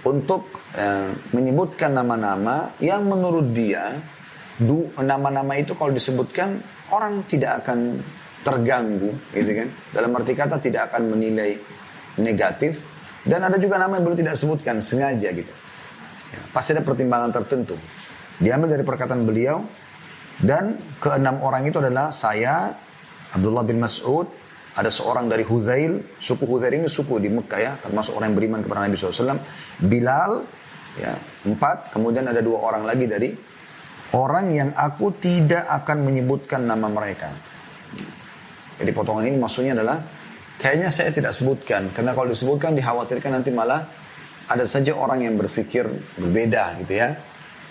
untuk 0.00 0.64
eh, 0.72 1.12
menyebutkan 1.36 1.92
nama-nama 1.92 2.72
yang 2.80 3.04
menurut 3.04 3.52
dia 3.52 4.00
nama-nama 4.96 5.60
itu 5.60 5.76
kalau 5.76 5.92
disebutkan 5.92 6.56
orang 6.88 7.20
tidak 7.28 7.60
akan 7.64 8.00
terganggu 8.40 9.12
gitu 9.36 9.50
kan? 9.60 9.68
Dalam 9.92 10.16
arti 10.16 10.32
kata 10.32 10.56
tidak 10.56 10.88
akan 10.88 11.12
menilai 11.12 11.60
negatif. 12.16 12.80
Dan 13.28 13.44
ada 13.44 13.60
juga 13.60 13.76
nama 13.76 14.00
yang 14.00 14.08
belum 14.08 14.20
tidak 14.24 14.36
sebutkan 14.40 14.80
sengaja 14.80 15.32
gitu 15.36 15.63
pasti 16.52 16.74
ada 16.76 16.82
pertimbangan 16.82 17.30
tertentu 17.32 17.76
diambil 18.38 18.74
dari 18.74 18.84
perkataan 18.86 19.22
beliau 19.22 19.62
dan 20.42 20.78
keenam 20.98 21.38
orang 21.42 21.66
itu 21.68 21.78
adalah 21.78 22.10
saya 22.10 22.74
Abdullah 23.34 23.66
bin 23.66 23.82
Mas'ud, 23.82 24.30
ada 24.78 24.90
seorang 24.90 25.26
dari 25.26 25.42
Huzail, 25.42 26.18
suku 26.22 26.46
Huzail 26.46 26.78
ini 26.78 26.86
suku 26.86 27.18
di 27.18 27.26
Mekah 27.26 27.60
ya, 27.60 27.72
termasuk 27.82 28.14
orang 28.14 28.30
yang 28.30 28.38
beriman 28.38 28.60
kepada 28.62 28.86
Nabi 28.86 28.94
SAW. 28.94 29.42
Bilal, 29.82 30.32
ya, 30.98 31.12
empat, 31.42 31.90
kemudian 31.90 32.30
ada 32.30 32.38
dua 32.38 32.62
orang 32.62 32.86
lagi 32.86 33.10
dari 33.10 33.34
orang 34.14 34.46
yang 34.54 34.70
aku 34.70 35.18
tidak 35.18 35.66
akan 35.82 36.06
menyebutkan 36.06 36.62
nama 36.62 36.86
mereka. 36.86 37.34
Jadi 38.78 38.90
potongan 38.90 39.26
ini 39.26 39.38
maksudnya 39.38 39.74
adalah 39.78 39.98
kayaknya 40.58 40.90
saya 40.90 41.10
tidak 41.14 41.30
sebutkan 41.30 41.94
karena 41.94 42.10
kalau 42.10 42.30
disebutkan 42.30 42.74
dikhawatirkan 42.74 43.38
nanti 43.38 43.54
malah 43.54 43.86
ada 44.48 44.64
saja 44.68 44.92
orang 44.92 45.24
yang 45.24 45.34
berpikir 45.40 45.88
berbeda 46.18 46.80
gitu 46.84 46.94
ya. 47.00 47.16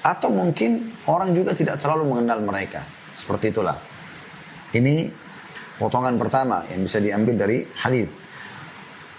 Atau 0.03 0.33
mungkin 0.33 0.93
orang 1.07 1.31
juga 1.31 1.55
tidak 1.55 1.79
terlalu 1.79 2.11
mengenal 2.11 2.43
mereka. 2.43 2.83
Seperti 3.15 3.55
itulah. 3.55 3.77
Ini 4.73 5.07
potongan 5.79 6.17
pertama 6.19 6.65
yang 6.67 6.83
bisa 6.83 6.99
diambil 6.99 7.35
dari 7.37 7.63
hadis. 7.77 8.09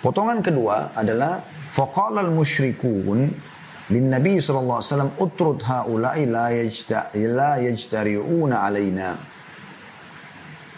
Potongan 0.04 0.44
kedua 0.44 0.92
adalah 0.92 1.40
faqala 1.72 2.20
al-musyrikun 2.20 3.32
bin 3.88 4.04
Nabi 4.12 4.36
sallallahu 4.36 4.80
alaihi 4.80 4.90
wasallam 4.92 5.12
utrud 5.16 5.60
haula'i 5.64 6.28
la 6.28 6.52
yajta 6.52 7.08
la 7.16 7.56
yajtari'una 7.64 8.56
alaina. 8.68 9.16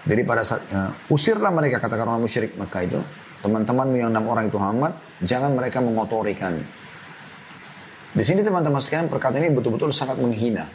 Jadi 0.06 0.22
pada 0.22 0.46
saat 0.46 0.62
uh, 0.70 0.94
usirlah 1.10 1.50
mereka 1.50 1.82
katakan 1.82 2.06
orang 2.06 2.22
musyrik 2.22 2.54
Mekah 2.54 2.82
itu, 2.86 3.00
teman-temanmu 3.46 3.94
yang 3.94 4.10
enam 4.10 4.26
orang 4.26 4.50
itu 4.50 4.58
Muhammad, 4.58 4.98
jangan 5.22 5.54
mereka 5.54 5.78
mengotorikan. 5.78 6.58
Di 8.10 8.24
sini 8.26 8.42
teman-teman 8.42 8.82
sekalian 8.82 9.06
perkataan 9.06 9.46
ini 9.46 9.54
betul-betul 9.54 9.94
sangat 9.94 10.18
menghina. 10.18 10.66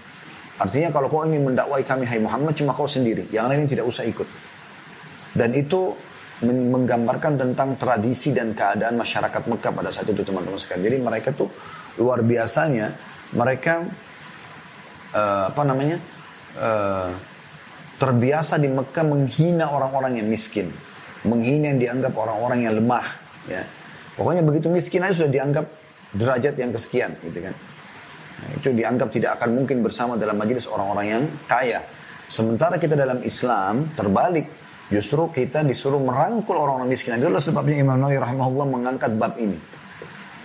Artinya 0.56 0.94
kalau 0.94 1.12
kau 1.12 1.28
ingin 1.28 1.44
mendakwai 1.52 1.84
kami 1.84 2.08
hai 2.08 2.22
Muhammad 2.22 2.56
cuma 2.56 2.72
kau 2.72 2.88
sendiri, 2.88 3.28
yang 3.34 3.52
lain 3.52 3.68
tidak 3.68 3.84
usah 3.84 4.08
ikut. 4.08 4.30
Dan 5.36 5.52
itu 5.52 5.92
menggambarkan 6.42 7.38
tentang 7.38 7.78
tradisi 7.78 8.34
dan 8.34 8.58
keadaan 8.58 8.98
masyarakat 8.98 9.42
Mekah 9.46 9.72
pada 9.74 9.90
saat 9.94 10.10
itu 10.10 10.26
teman-teman 10.26 10.58
sekalian. 10.58 10.86
Jadi 10.90 10.98
mereka 10.98 11.30
tuh 11.34 11.50
luar 12.02 12.26
biasanya 12.26 12.94
mereka 13.36 13.86
uh, 15.14 15.54
apa 15.54 15.62
namanya 15.66 15.98
uh, 16.58 17.10
terbiasa 18.02 18.58
di 18.58 18.70
Mekah 18.74 19.06
menghina 19.06 19.70
orang-orang 19.70 20.18
yang 20.18 20.28
miskin, 20.30 20.74
menghina 21.28 21.76
yang 21.76 21.80
dianggap 21.80 22.14
orang-orang 22.16 22.60
yang 22.66 22.74
lemah. 22.78 23.06
Ya. 23.50 23.64
Pokoknya 24.16 24.44
begitu 24.46 24.68
miskin 24.70 25.02
aja 25.06 25.26
sudah 25.26 25.32
dianggap 25.32 25.66
derajat 26.14 26.54
yang 26.60 26.72
kesekian, 26.76 27.12
gitu 27.24 27.40
kan. 27.40 27.56
Nah, 28.42 28.50
itu 28.58 28.68
dianggap 28.74 29.08
tidak 29.14 29.40
akan 29.40 29.50
mungkin 29.64 29.86
bersama 29.86 30.18
dalam 30.18 30.36
majelis 30.36 30.68
orang-orang 30.68 31.06
yang 31.08 31.24
kaya. 31.46 31.82
Sementara 32.32 32.80
kita 32.80 32.96
dalam 32.96 33.22
Islam 33.24 33.92
terbalik, 33.96 34.62
Justru 34.92 35.32
kita 35.32 35.64
disuruh 35.64 36.04
merangkul 36.04 36.60
orang-orang 36.60 36.92
miskin. 36.92 37.16
Itulah 37.16 37.40
sebabnya 37.40 37.80
Imam 37.80 37.96
Nawawi 37.96 38.20
rahimahullah 38.20 38.68
mengangkat 38.68 39.16
bab 39.16 39.40
ini. 39.40 39.56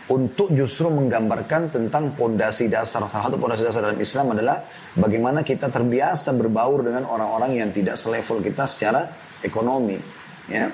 Untuk 0.06 0.54
justru 0.54 0.86
menggambarkan 0.86 1.74
tentang 1.74 2.14
pondasi 2.14 2.70
dasar. 2.70 3.02
Salah 3.10 3.26
satu 3.26 3.42
pondasi 3.42 3.66
dasar 3.66 3.90
dalam 3.90 3.98
Islam 3.98 4.38
adalah 4.38 4.62
bagaimana 4.94 5.42
kita 5.42 5.66
terbiasa 5.66 6.30
berbaur 6.38 6.86
dengan 6.86 7.10
orang-orang 7.10 7.58
yang 7.58 7.74
tidak 7.74 7.98
selevel 7.98 8.38
kita 8.38 8.70
secara 8.70 9.10
ekonomi. 9.42 9.98
Ya, 10.46 10.70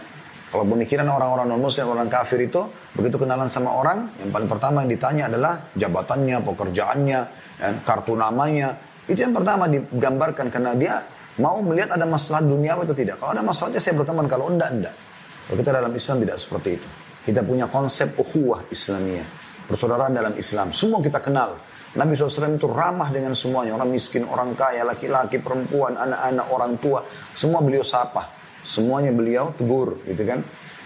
kalau 0.52 0.68
pemikiran 0.68 1.08
orang-orang 1.08 1.48
non-muslim, 1.48 1.88
orang 1.88 2.12
kafir 2.12 2.44
itu, 2.44 2.68
begitu 2.92 3.16
kenalan 3.16 3.48
sama 3.48 3.72
orang, 3.72 4.12
yang 4.20 4.28
paling 4.28 4.48
pertama 4.48 4.85
yang 4.85 4.90
ditanya 4.92 5.24
adalah 5.32 5.52
jabatannya, 5.72 6.37
pekerjaannya, 6.44 7.20
ya, 7.56 7.68
kartu 7.88 8.12
namanya. 8.12 8.76
Itu 9.08 9.18
yang 9.18 9.32
pertama 9.32 9.66
digambarkan 9.66 10.46
karena 10.52 10.72
dia 10.76 10.94
Mau 11.40 11.64
melihat 11.64 11.96
ada 11.96 12.04
masalah 12.04 12.44
dunia 12.44 12.76
atau 12.76 12.92
tidak. 12.92 13.16
Kalau 13.16 13.32
ada 13.32 13.40
masalahnya 13.40 13.80
saya 13.80 13.96
berteman, 13.96 14.28
kalau 14.28 14.52
enggak, 14.52 14.68
enggak. 14.68 14.96
Kalau 15.48 15.56
kita 15.56 15.70
dalam 15.72 15.92
Islam 15.96 16.16
tidak 16.20 16.37
seperti 16.37 16.68
itu. 16.76 16.88
Kita 17.22 17.40
punya 17.40 17.66
konsep 17.72 18.12
ukhuwah 18.20 18.68
Islamiyah. 18.68 19.28
Persaudaraan 19.64 20.12
dalam 20.12 20.37
Islam. 20.37 20.76
Semua 20.76 21.00
kita 21.00 21.24
kenal. 21.24 21.56
Nabi 21.96 22.12
SAW 22.16 22.56
itu 22.61 22.68
ramah 22.68 23.08
dengan 23.08 23.32
semuanya. 23.32 23.72
Orang 23.80 23.88
miskin, 23.88 24.28
orang 24.28 24.52
kaya, 24.52 24.85
laki-laki, 24.85 25.40
perempuan, 25.40 25.96
anak-anak, 25.96 26.46
orang 26.52 26.72
tua. 26.76 27.00
Semua 27.32 27.64
beliau 27.64 27.80
sapa. 27.80 28.41
Semuanya 28.62 29.11
beliau 29.11 29.51
tegur 29.55 29.98
gitu 30.07 30.22
kan. 30.22 30.40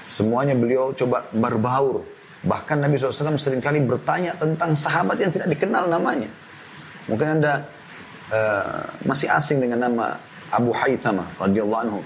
Semuanya 0.07 0.55
beliau 0.57 0.95
coba 0.97 1.29
berbaur. 1.33 2.05
Bahkan 2.47 2.79
Nabi 2.79 2.95
SAW 2.95 3.37
sering 3.37 3.59
kali 3.59 3.83
bertanya 3.83 4.37
tentang 4.39 4.73
sahabat 4.77 5.19
yang 5.19 5.33
tidak 5.35 5.51
dikenal 5.51 5.91
namanya. 5.91 6.31
Mungkin 7.11 7.41
Anda 7.41 7.67
uh, 8.31 8.87
masih 9.03 9.31
asing 9.31 9.59
dengan 9.59 9.91
nama 9.91 10.15
Abu 10.55 10.71
Haythama 10.71 11.27
radhiyallahu 11.43 11.83
anhu. 11.91 12.01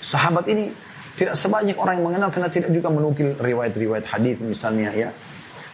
Sahabat 0.00 0.48
ini 0.48 0.72
tidak 1.16 1.36
sebanyak 1.36 1.76
orang 1.80 2.00
yang 2.00 2.06
mengenal 2.12 2.28
karena 2.28 2.48
tidak 2.52 2.70
juga 2.72 2.88
menukil 2.92 3.36
riwayat-riwayat 3.40 4.04
hadis 4.04 4.36
misalnya 4.40 4.92
ya. 4.92 5.08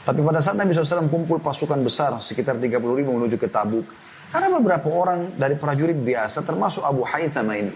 Tapi 0.03 0.19
pada 0.19 0.43
saat 0.43 0.59
Nabi 0.59 0.75
SAW 0.75 1.07
kumpul 1.07 1.39
pasukan 1.39 1.79
besar 1.79 2.19
sekitar 2.19 2.59
30 2.59 2.75
ribu 2.99 3.15
menuju 3.15 3.39
ke 3.39 3.47
Tabuk. 3.47 3.87
Ada 4.35 4.51
beberapa 4.51 4.89
orang 4.91 5.39
dari 5.39 5.55
prajurit 5.55 5.99
biasa 5.99 6.43
termasuk 6.43 6.83
Abu 6.83 7.07
Haythama 7.07 7.55
ini. 7.55 7.75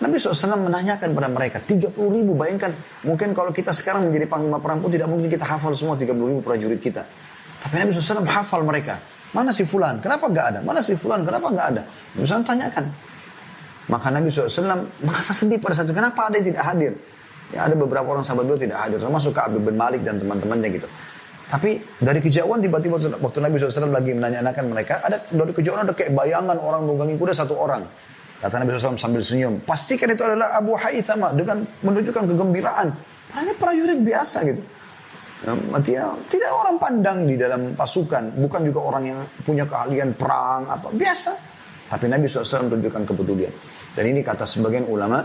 Nabi 0.00 0.16
SAW 0.16 0.56
menanyakan 0.56 1.12
pada 1.12 1.28
mereka, 1.28 1.60
30 1.60 1.92
ribu, 1.92 2.32
bayangkan 2.32 2.72
mungkin 3.04 3.36
kalau 3.36 3.52
kita 3.52 3.76
sekarang 3.76 4.08
menjadi 4.08 4.24
panglima 4.32 4.56
perang 4.56 4.80
pun 4.80 4.88
tidak 4.88 5.12
mungkin 5.12 5.28
kita 5.28 5.44
hafal 5.44 5.76
semua 5.76 5.92
30 5.92 6.16
ribu 6.16 6.40
prajurit 6.40 6.80
kita. 6.80 7.04
Tapi 7.60 7.74
Nabi 7.76 7.92
SAW 7.92 8.24
hafal 8.24 8.64
mereka. 8.64 8.96
Mana 9.36 9.52
si 9.52 9.68
fulan? 9.68 10.00
Kenapa 10.00 10.26
nggak 10.26 10.46
ada? 10.56 10.60
Mana 10.64 10.80
si 10.80 10.96
fulan? 10.96 11.20
Kenapa 11.22 11.52
nggak 11.52 11.66
ada? 11.76 11.82
Nabi 12.16 12.24
SAW 12.24 12.48
tanyakan. 12.48 12.84
Maka 13.92 14.08
Nabi 14.08 14.32
SAW 14.32 14.88
merasa 15.04 15.36
sedih 15.36 15.60
pada 15.60 15.76
saat 15.76 15.86
itu. 15.86 15.94
Kenapa 15.94 16.32
ada 16.32 16.40
yang 16.40 16.48
tidak 16.48 16.64
hadir? 16.64 16.92
Ya 17.52 17.66
ada 17.68 17.74
beberapa 17.76 18.08
orang 18.08 18.24
sahabat 18.24 18.48
beliau 18.48 18.56
tidak 18.56 18.80
hadir. 18.80 18.98
Termasuk 19.02 19.36
Ka'ab 19.36 19.58
bin 19.58 19.76
Malik 19.76 20.00
dan 20.00 20.16
teman-temannya 20.16 20.80
gitu. 20.80 20.88
Tapi 21.50 21.82
dari 21.98 22.22
kejauhan 22.22 22.62
tiba-tiba 22.62 22.96
waktu 23.18 23.38
Nabi 23.42 23.58
SAW 23.58 23.90
lagi 23.90 24.14
menanyakan 24.14 24.64
mereka, 24.70 25.02
ada 25.02 25.18
dari 25.34 25.50
kejauhan 25.50 25.82
ada 25.82 25.92
kayak 25.92 26.14
bayangan 26.14 26.56
orang 26.62 26.86
nunggangi 26.86 27.18
kuda 27.18 27.34
satu 27.34 27.58
orang. 27.58 27.82
Kata 28.40 28.56
Nabi 28.56 28.72
SAW 28.72 28.96
sambil 28.96 29.20
senyum, 29.20 29.60
pastikan 29.68 30.08
itu 30.16 30.24
adalah 30.24 30.56
Abu 30.56 30.72
Haythama 30.72 31.36
dengan 31.36 31.60
menunjukkan 31.84 32.24
kegembiraan. 32.24 32.88
Hanya 33.36 33.52
prajurit 33.60 34.00
biasa 34.00 34.42
gitu. 34.48 34.62
Ya, 35.88 36.12
tidak 36.28 36.50
orang 36.52 36.76
pandang 36.80 37.18
di 37.24 37.36
dalam 37.36 37.72
pasukan, 37.76 38.32
bukan 38.40 38.60
juga 38.64 38.80
orang 38.80 39.04
yang 39.08 39.20
punya 39.44 39.64
keahlian 39.68 40.16
perang 40.16 40.68
atau 40.68 40.88
biasa. 40.92 41.32
Tapi 41.92 42.08
Nabi 42.08 42.28
SAW 42.28 42.68
menunjukkan 42.72 43.02
kepedulian. 43.08 43.52
Dan 43.92 44.04
ini 44.08 44.20
kata 44.24 44.48
sebagian 44.48 44.88
ulama, 44.88 45.20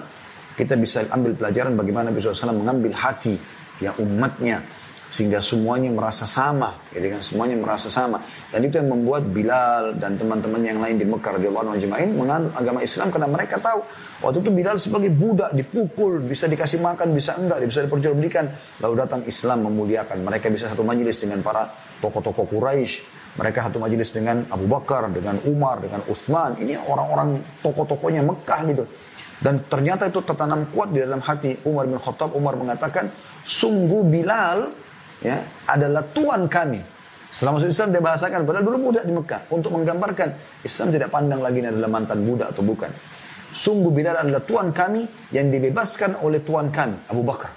kita 0.55 0.75
bisa 0.79 1.03
ambil 1.11 1.35
pelajaran 1.35 1.75
bagaimana 1.75 2.11
Nabi 2.11 2.19
SAW 2.23 2.55
mengambil 2.55 2.95
hati 2.95 3.35
ya 3.83 3.91
umatnya 3.99 4.63
sehingga 5.09 5.39
semuanya 5.39 5.93
merasa 5.93 6.25
sama, 6.25 6.75
gitu 6.91 7.07
kan? 7.13 7.21
Semuanya 7.21 7.55
merasa 7.55 7.87
sama. 7.87 8.19
Dan 8.49 8.65
itu 8.65 8.81
yang 8.81 8.89
membuat 8.89 9.29
Bilal 9.29 9.95
dan 10.01 10.17
teman-teman 10.17 10.61
yang 10.65 10.81
lain 10.81 10.97
di 10.97 11.05
Mekah 11.05 11.37
radhiyallahu 11.37 11.63
anhu 11.69 11.75
ajma'in 11.77 12.09
menganut 12.17 12.51
agama 12.57 12.79
Islam 12.81 13.13
karena 13.13 13.29
mereka 13.29 13.61
tahu 13.61 13.85
waktu 14.25 14.37
itu 14.41 14.51
Bilal 14.51 14.77
sebagai 14.81 15.11
budak 15.13 15.53
dipukul, 15.53 16.19
bisa 16.25 16.49
dikasih 16.49 16.81
makan, 16.81 17.13
bisa 17.13 17.37
enggak, 17.37 17.61
bisa 17.63 17.85
diperjualbelikan. 17.85 18.45
Lalu 18.81 18.93
datang 18.97 19.21
Islam 19.29 19.69
memuliakan. 19.69 20.25
Mereka 20.25 20.49
bisa 20.49 20.67
satu 20.67 20.81
majelis 20.81 21.21
dengan 21.21 21.45
para 21.45 21.69
tokoh-tokoh 22.01 22.49
Quraisy, 22.49 22.93
mereka 23.35 23.67
satu 23.67 23.83
majelis 23.83 24.09
dengan 24.15 24.47
Abu 24.47 24.65
Bakar, 24.67 25.11
dengan 25.11 25.39
Umar, 25.43 25.83
dengan 25.83 26.01
Uthman. 26.07 26.55
Ini 26.59 26.79
orang-orang 26.87 27.43
tokoh-tokohnya 27.59 28.23
Mekah 28.23 28.61
gitu. 28.71 28.85
Dan 29.35 29.67
ternyata 29.67 30.07
itu 30.07 30.23
tertanam 30.23 30.71
kuat 30.71 30.95
di 30.95 31.03
dalam 31.03 31.19
hati 31.19 31.59
Umar 31.67 31.83
bin 31.91 31.99
Khattab. 31.99 32.31
Umar 32.31 32.55
mengatakan, 32.55 33.11
sungguh 33.43 34.07
Bilal 34.07 34.71
ya 35.21 35.43
adalah 35.69 36.03
tuan 36.11 36.47
kami. 36.49 36.81
Setelah 37.29 37.59
masuk 37.59 37.67
Islam 37.67 37.91
dia 37.91 37.99
bahasakan, 37.99 38.47
padahal 38.47 38.63
dulu 38.63 38.77
budak 38.91 39.03
di 39.03 39.11
Mekah. 39.11 39.41
Untuk 39.51 39.75
menggambarkan, 39.75 40.29
Islam 40.63 40.87
tidak 40.95 41.11
pandang 41.11 41.43
lagi 41.43 41.59
ini 41.59 41.67
adalah 41.67 41.91
mantan 41.91 42.23
budak 42.23 42.55
atau 42.55 42.63
bukan. 42.63 42.87
Sungguh 43.51 43.91
Bilal 43.91 44.23
adalah 44.23 44.43
tuan 44.43 44.71
kami 44.71 45.03
yang 45.35 45.51
dibebaskan 45.51 46.23
oleh 46.23 46.43
tuan 46.43 46.71
kami, 46.71 46.95
Abu 47.11 47.23
Bakar. 47.27 47.51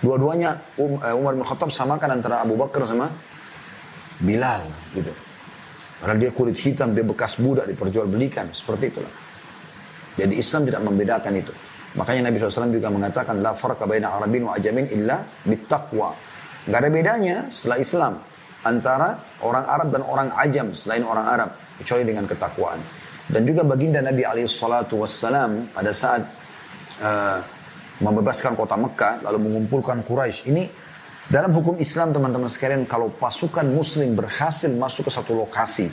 Dua-duanya 0.00 0.76
um, 0.80 0.96
eh, 0.96 1.12
Umar 1.12 1.36
bin 1.36 1.44
Khattab 1.44 1.68
samakan 1.68 2.20
antara 2.20 2.40
Abu 2.40 2.56
Bakar 2.56 2.88
sama 2.88 3.08
Bilal 4.20 4.68
gitu. 4.96 5.12
Padahal 6.00 6.16
dia 6.16 6.32
kulit 6.32 6.56
hitam, 6.56 6.96
dia 6.96 7.04
bekas 7.04 7.36
budak 7.36 7.68
diperjualbelikan, 7.68 8.48
seperti 8.56 8.88
itulah. 8.88 9.12
Jadi 10.16 10.40
Islam 10.40 10.64
tidak 10.64 10.80
membedakan 10.84 11.32
itu. 11.36 11.52
Makanya 12.00 12.32
Nabi 12.32 12.40
SAW 12.40 12.72
juga 12.72 12.88
mengatakan 12.88 13.44
la 13.44 13.52
farqa 13.52 13.84
baina 13.84 14.14
arabin 14.16 14.48
wa 14.48 14.56
ajamin 14.56 14.88
illa 14.88 15.20
bittaqwa. 15.44 16.16
Gak 16.68 16.80
ada 16.84 16.90
bedanya 16.92 17.36
setelah 17.48 17.78
Islam 17.80 18.12
antara 18.66 19.16
orang 19.40 19.64
Arab 19.64 19.88
dan 19.88 20.02
orang 20.04 20.28
ajam 20.36 20.66
selain 20.76 21.00
orang 21.06 21.24
Arab 21.24 21.50
kecuali 21.80 22.04
dengan 22.04 22.28
ketakwaan. 22.28 22.80
Dan 23.30 23.46
juga 23.46 23.62
baginda 23.62 24.02
Nabi 24.02 24.26
SAW 24.44 25.70
pada 25.70 25.92
saat 25.94 26.22
uh, 27.00 27.38
membebaskan 28.02 28.58
kota 28.58 28.74
Mekah 28.74 29.24
lalu 29.24 29.48
mengumpulkan 29.48 30.02
Quraisy. 30.04 30.50
Ini 30.50 30.62
dalam 31.30 31.54
hukum 31.54 31.78
Islam 31.78 32.10
teman-teman 32.10 32.50
sekalian 32.50 32.84
kalau 32.90 33.14
pasukan 33.14 33.64
muslim 33.70 34.18
berhasil 34.18 34.68
masuk 34.74 35.06
ke 35.08 35.12
satu 35.14 35.38
lokasi 35.38 35.86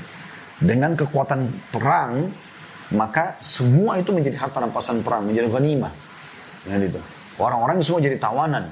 dengan 0.57 0.97
kekuatan 0.97 1.53
perang 1.69 2.33
maka 2.95 3.35
semua 3.43 3.99
itu 3.99 4.15
menjadi 4.15 4.39
harta 4.39 4.63
rampasan 4.63 5.03
perang, 5.03 5.27
menjadi 5.27 5.51
ghanimah. 5.51 5.91
Ya, 6.63 6.79
gitu. 6.79 6.99
Orang-orang 7.35 7.83
semua 7.83 7.99
jadi 7.99 8.15
tawanan. 8.15 8.71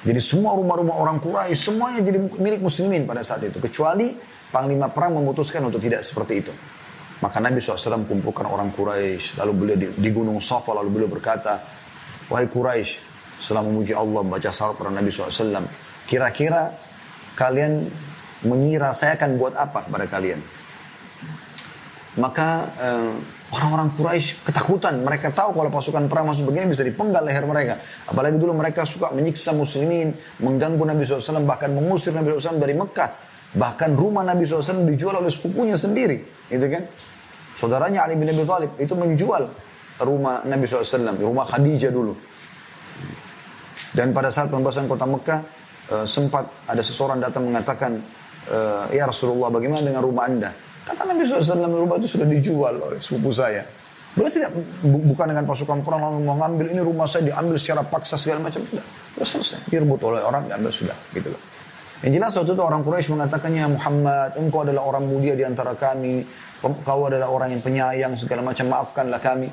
Jadi 0.00 0.20
semua 0.20 0.56
rumah-rumah 0.56 0.96
orang 0.96 1.20
Quraisy 1.20 1.56
semuanya 1.60 2.00
jadi 2.00 2.18
milik 2.24 2.64
muslimin 2.64 3.04
pada 3.04 3.20
saat 3.20 3.44
itu 3.44 3.60
kecuali 3.60 4.16
panglima 4.48 4.88
perang 4.88 5.20
memutuskan 5.20 5.60
untuk 5.68 5.84
tidak 5.84 6.00
seperti 6.00 6.40
itu. 6.40 6.52
Maka 7.20 7.36
Nabi 7.36 7.60
SAW 7.60 8.08
kumpulkan 8.08 8.48
orang 8.48 8.72
Quraisy, 8.72 9.36
lalu 9.36 9.52
beliau 9.52 9.76
di, 9.76 9.86
di 9.92 10.08
Gunung 10.08 10.40
Safa, 10.40 10.72
lalu 10.72 10.88
beliau 10.88 11.10
berkata, 11.12 11.60
Wahai 12.32 12.48
Quraisy, 12.48 12.96
setelah 13.36 13.60
memuji 13.60 13.92
Allah, 13.92 14.24
membaca 14.24 14.48
salat 14.48 14.80
pada 14.80 14.88
Nabi 14.88 15.12
SAW, 15.12 15.68
kira-kira 16.08 16.72
kalian 17.36 17.92
mengira 18.40 18.96
saya 18.96 19.20
akan 19.20 19.36
buat 19.36 19.52
apa 19.52 19.84
kepada 19.84 20.08
kalian? 20.08 20.40
Maka 22.18 22.48
eh, 22.74 23.14
orang-orang 23.54 23.94
Quraisy 23.94 24.42
ketakutan. 24.42 24.98
Mereka 25.02 25.30
tahu 25.30 25.54
kalau 25.54 25.70
pasukan 25.70 26.10
perang 26.10 26.26
masuk 26.30 26.50
begini 26.50 26.74
bisa 26.74 26.82
dipenggal 26.82 27.22
leher 27.22 27.46
mereka. 27.46 27.78
Apalagi 28.06 28.38
dulu 28.38 28.54
mereka 28.58 28.82
suka 28.82 29.14
menyiksa 29.14 29.54
muslimin, 29.54 30.14
mengganggu 30.42 30.82
Nabi 30.82 31.06
SAW, 31.06 31.46
bahkan 31.46 31.70
mengusir 31.70 32.10
Nabi 32.10 32.34
SAW 32.34 32.58
dari 32.58 32.74
Mekah. 32.74 33.10
Bahkan 33.50 33.98
rumah 33.98 34.22
Nabi 34.22 34.46
SAW 34.46 34.86
dijual 34.86 35.22
oleh 35.22 35.30
sepupunya 35.30 35.74
sendiri. 35.74 36.22
Gitu 36.50 36.66
kan? 36.66 36.86
Saudaranya 37.58 38.06
Ali 38.06 38.14
bin 38.14 38.30
Abi 38.30 38.42
Thalib 38.46 38.72
itu 38.78 38.94
menjual 38.94 39.50
rumah 40.02 40.42
Nabi 40.46 40.64
SAW, 40.66 41.18
rumah 41.18 41.46
Khadijah 41.46 41.92
dulu. 41.92 42.14
Dan 43.90 44.14
pada 44.14 44.30
saat 44.30 44.54
pembahasan 44.54 44.86
kota 44.86 45.02
Mekah, 45.02 45.40
uh, 45.90 46.06
sempat 46.06 46.46
ada 46.70 46.78
seseorang 46.78 47.18
datang 47.18 47.50
mengatakan, 47.50 47.98
uh, 48.46 48.86
Ya 48.94 49.10
Rasulullah, 49.10 49.50
bagaimana 49.50 49.82
dengan 49.82 50.02
rumah 50.06 50.30
anda? 50.30 50.50
Kata 50.90 51.06
Nabi 51.06 51.22
SAW, 51.22 51.70
rumah 51.70 51.96
itu 52.02 52.18
sudah 52.18 52.26
dijual 52.26 52.74
oleh 52.82 52.98
sepupu 52.98 53.30
saya. 53.30 53.62
Beliau 54.10 54.26
tidak, 54.26 54.50
bukan 54.82 55.26
dengan 55.30 55.46
pasukan 55.46 55.86
perang 55.86 56.02
lalu 56.02 56.26
mau 56.26 56.34
ngambil 56.42 56.74
ini 56.74 56.82
rumah 56.82 57.06
saya 57.06 57.30
diambil 57.30 57.54
secara 57.54 57.86
paksa 57.86 58.18
segala 58.18 58.50
macam. 58.50 58.66
Tidak, 58.66 58.82
sudah 59.14 59.28
selesai. 59.38 59.70
Direbut 59.70 60.02
oleh 60.02 60.18
orang, 60.18 60.50
diambil 60.50 60.74
sudah. 60.74 60.98
Gitu 61.14 61.30
loh. 61.30 61.38
Yang 62.02 62.12
jelas 62.18 62.32
waktu 62.42 62.52
itu 62.58 62.62
orang 62.66 62.82
Quraisy 62.82 63.08
mengatakannya 63.14 63.64
Muhammad, 63.70 64.30
engkau 64.34 64.66
adalah 64.66 64.82
orang 64.82 65.04
mulia 65.06 65.38
di 65.38 65.44
antara 65.46 65.78
kami, 65.78 66.26
kau 66.58 67.06
adalah 67.06 67.30
orang 67.30 67.54
yang 67.54 67.62
penyayang 67.62 68.12
segala 68.18 68.42
macam, 68.42 68.66
maafkanlah 68.66 69.20
kami. 69.22 69.46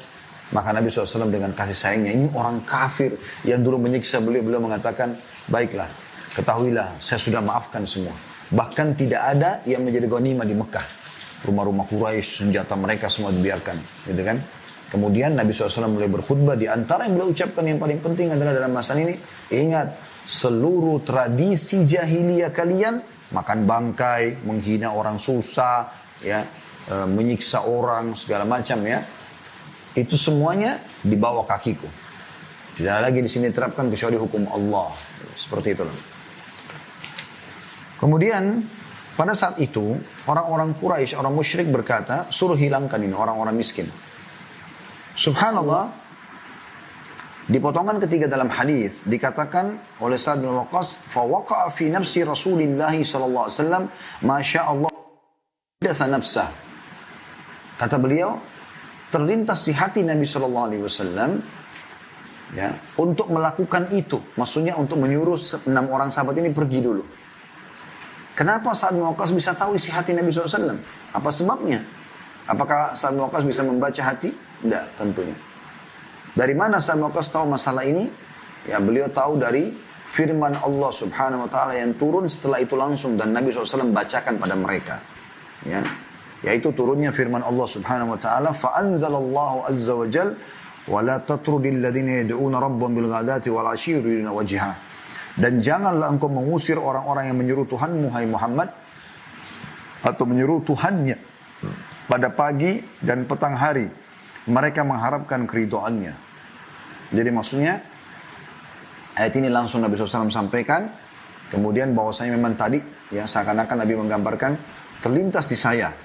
Maka 0.55 0.71
Nabi 0.73 0.87
SAW 0.87 1.27
dengan 1.29 1.51
kasih 1.53 1.77
sayangnya, 1.77 2.17
ini 2.17 2.25
orang 2.33 2.65
kafir 2.65 3.13
yang 3.45 3.61
dulu 3.61 3.77
menyiksa 3.77 4.23
beliau, 4.23 4.41
beliau 4.41 4.63
mengatakan, 4.63 5.19
baiklah, 5.51 5.91
ketahuilah, 6.33 6.97
saya 6.97 7.21
sudah 7.21 7.43
maafkan 7.43 7.85
semua. 7.85 8.15
Bahkan 8.47 8.95
tidak 8.95 9.21
ada 9.21 9.59
yang 9.67 9.83
menjadi 9.83 10.07
ghanimah 10.07 10.47
di 10.47 10.55
Mekah. 10.55 10.96
Rumah-rumah 11.45 11.85
Quraisy, 11.85 12.45
senjata 12.45 12.73
mereka 12.73 13.11
semua 13.11 13.29
dibiarkan, 13.29 13.77
gitu 14.09 14.21
kan? 14.25 14.37
Kemudian 14.87 15.35
Nabi 15.35 15.51
SAW 15.51 15.91
mulai 15.91 16.07
berkhutbah 16.07 16.55
di 16.55 16.65
antara 16.65 17.05
yang 17.05 17.19
beliau 17.19 17.35
ucapkan 17.35 17.67
yang 17.67 17.75
paling 17.75 17.99
penting 17.99 18.31
adalah 18.31 18.55
dalam 18.55 18.71
masa 18.71 18.95
ini, 18.95 19.19
ingat, 19.51 19.99
seluruh 20.23 21.03
tradisi 21.03 21.83
jahiliyah 21.83 22.51
kalian 22.55 23.03
makan 23.31 23.67
bangkai, 23.67 24.43
menghina 24.47 24.95
orang 24.95 25.19
susah, 25.19 25.91
ya, 26.23 26.47
e, 26.87 26.95
menyiksa 27.03 27.67
orang 27.67 28.15
segala 28.15 28.47
macam 28.47 28.79
ya. 28.87 29.03
Itu 29.91 30.15
semuanya 30.15 30.83
di 31.03 31.19
bawah 31.19 31.43
kakiku. 31.43 31.87
Tidak 32.77 33.01
lagi 33.01 33.19
di 33.19 33.29
sini 33.31 33.49
terapkan 33.49 33.89
kecuali 33.89 34.15
hukum 34.15 34.45
Allah. 34.53 34.93
Seperti 35.33 35.73
itu. 35.73 35.83
Kemudian 37.97 38.61
pada 39.17 39.33
saat 39.33 39.57
itu 39.57 39.97
orang-orang 40.29 40.77
Quraisy, 40.77 41.17
orang 41.17 41.33
musyrik 41.33 41.65
berkata, 41.73 42.29
suruh 42.29 42.53
hilangkan 42.53 43.01
ini 43.01 43.17
orang-orang 43.17 43.57
miskin. 43.57 43.89
Subhanallah, 45.17 45.89
di 47.49 47.57
potongan 47.57 47.97
ketiga 47.97 48.29
dalam 48.29 48.53
hadis 48.53 48.93
dikatakan 49.09 49.97
oleh 50.05 50.21
Sa'ad 50.21 50.45
bin 50.45 50.53
Waqqas, 50.53 51.01
"Fa 51.09 51.25
fi 51.73 51.89
nafsi 51.89 52.21
Rasulillah 52.21 52.93
sallallahu 52.93 53.45
alaihi 53.49 53.57
wasallam 53.57 53.83
ma 54.21 54.37
Allah 54.37 56.05
nafsah." 56.13 56.49
Kata 57.81 57.97
beliau, 57.97 58.37
terlintas 59.09 59.65
di 59.65 59.73
hati 59.73 60.05
Nabi 60.05 60.29
sallallahu 60.29 60.65
alaihi 60.69 60.83
wasallam 60.85 61.41
ya, 62.53 62.69
untuk 63.01 63.33
melakukan 63.33 63.89
itu. 63.97 64.21
Maksudnya 64.37 64.77
untuk 64.77 65.01
menyuruh 65.01 65.41
enam 65.65 65.89
orang 65.89 66.13
sahabat 66.13 66.37
ini 66.37 66.53
pergi 66.53 66.85
dulu. 66.85 67.01
Kenapa 68.37 68.69
Sa'ad 68.77 68.93
bin 68.93 69.09
bisa 69.33 69.57
tahu 69.57 69.81
isi 69.81 69.89
hati 69.89 70.13
Nabi 70.13 70.29
SAW? 70.29 70.77
Apa 71.09 71.33
sebabnya? 71.33 71.81
Apakah 72.45 72.93
Sa'ad 72.93 73.17
bin 73.17 73.49
bisa 73.49 73.65
membaca 73.65 73.97
hati? 73.97 74.29
Tidak, 74.61 74.85
tentunya. 74.93 75.33
Dari 76.37 76.53
mana 76.53 76.77
Sa'ad 76.77 77.01
Waqqas 77.01 77.33
tahu 77.33 77.49
masalah 77.49 77.81
ini? 77.81 78.05
Ya 78.69 78.77
beliau 78.77 79.09
tahu 79.09 79.41
dari 79.41 79.73
firman 80.13 80.53
Allah 80.61 80.93
subhanahu 80.93 81.49
wa 81.49 81.49
ta'ala 81.49 81.81
yang 81.81 81.97
turun 81.97 82.29
setelah 82.29 82.61
itu 82.61 82.77
langsung 82.77 83.17
dan 83.17 83.33
Nabi 83.33 83.49
SAW 83.49 83.89
bacakan 83.89 84.37
pada 84.37 84.53
mereka. 84.53 85.01
Ya, 85.65 85.81
yaitu 86.45 86.69
turunnya 86.77 87.09
firman 87.09 87.41
Allah 87.41 87.65
subhanahu 87.65 88.13
wa 88.13 88.19
ta'ala 88.21 88.53
fa'anzalallahu 88.53 89.65
azza 89.65 89.93
wa 89.97 90.05
jal 90.05 90.37
wa 90.85 91.01
la 91.01 91.17
tatrudil 91.25 91.81
ladhina 91.81 92.21
yad'una 92.21 92.61
rabbam 92.61 92.93
bil 92.93 93.09
dan 95.37 95.61
janganlah 95.61 96.09
engkau 96.09 96.29
mengusir 96.29 96.81
orang-orang 96.81 97.29
yang 97.29 97.37
menyuruh 97.37 97.69
Tuhanmu 97.69 98.09
hai 98.09 98.25
Muhammad 98.25 98.69
atau 100.01 100.23
menyuruh 100.25 100.65
Tuhannya 100.65 101.17
pada 102.09 102.33
pagi 102.33 102.81
dan 103.01 103.29
petang 103.29 103.53
hari 103.53 103.89
mereka 104.49 104.81
mengharapkan 104.81 105.45
keridoannya 105.45 106.27
jadi 107.11 107.29
maksudnya 107.31 107.79
ayat 109.15 109.33
ini 109.39 109.47
langsung 109.47 109.83
Nabi 109.83 109.95
SAW 109.95 110.31
sampaikan. 110.31 110.91
Kemudian 111.47 111.95
bahwasanya 111.95 112.35
memang 112.35 112.59
tadi 112.59 112.83
ya 113.07 113.23
seakan-akan 113.23 113.87
Nabi 113.87 113.95
menggambarkan 113.95 114.51
terlintas 114.99 115.47
di 115.47 115.55
saya 115.55 115.95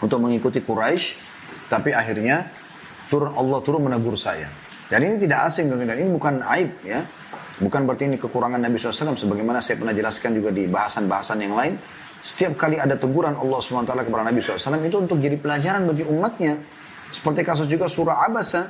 untuk 0.00 0.24
mengikuti 0.24 0.64
Quraisy, 0.64 1.20
tapi 1.68 1.92
akhirnya 1.92 2.48
turun 3.12 3.36
Allah 3.36 3.60
turun 3.60 3.84
menegur 3.84 4.16
saya. 4.16 4.48
Dan 4.88 5.04
ini 5.04 5.20
tidak 5.20 5.52
asing 5.52 5.68
dan 5.68 5.84
ini 5.84 6.08
bukan 6.08 6.40
aib 6.56 6.80
ya. 6.80 7.04
Bukan 7.58 7.86
berarti 7.86 8.06
ini 8.06 8.16
kekurangan 8.22 8.62
Nabi 8.62 8.78
SAW 8.78 9.18
sebagaimana 9.18 9.58
saya 9.58 9.82
pernah 9.82 9.94
jelaskan 9.94 10.38
juga 10.38 10.54
di 10.54 10.70
bahasan-bahasan 10.70 11.38
yang 11.42 11.58
lain. 11.58 11.74
Setiap 12.18 12.58
kali 12.58 12.78
ada 12.78 12.98
teguran 12.98 13.38
Allah 13.38 13.58
SWT 13.62 13.90
kepada 13.94 14.22
Nabi 14.26 14.42
SAW 14.42 14.78
itu 14.82 14.98
untuk 14.98 15.18
jadi 15.22 15.38
pelajaran 15.38 15.86
bagi 15.86 16.06
umatnya. 16.06 16.58
Seperti 17.10 17.40
kasus 17.46 17.66
juga 17.70 17.86
surah 17.90 18.26
Abasa 18.26 18.68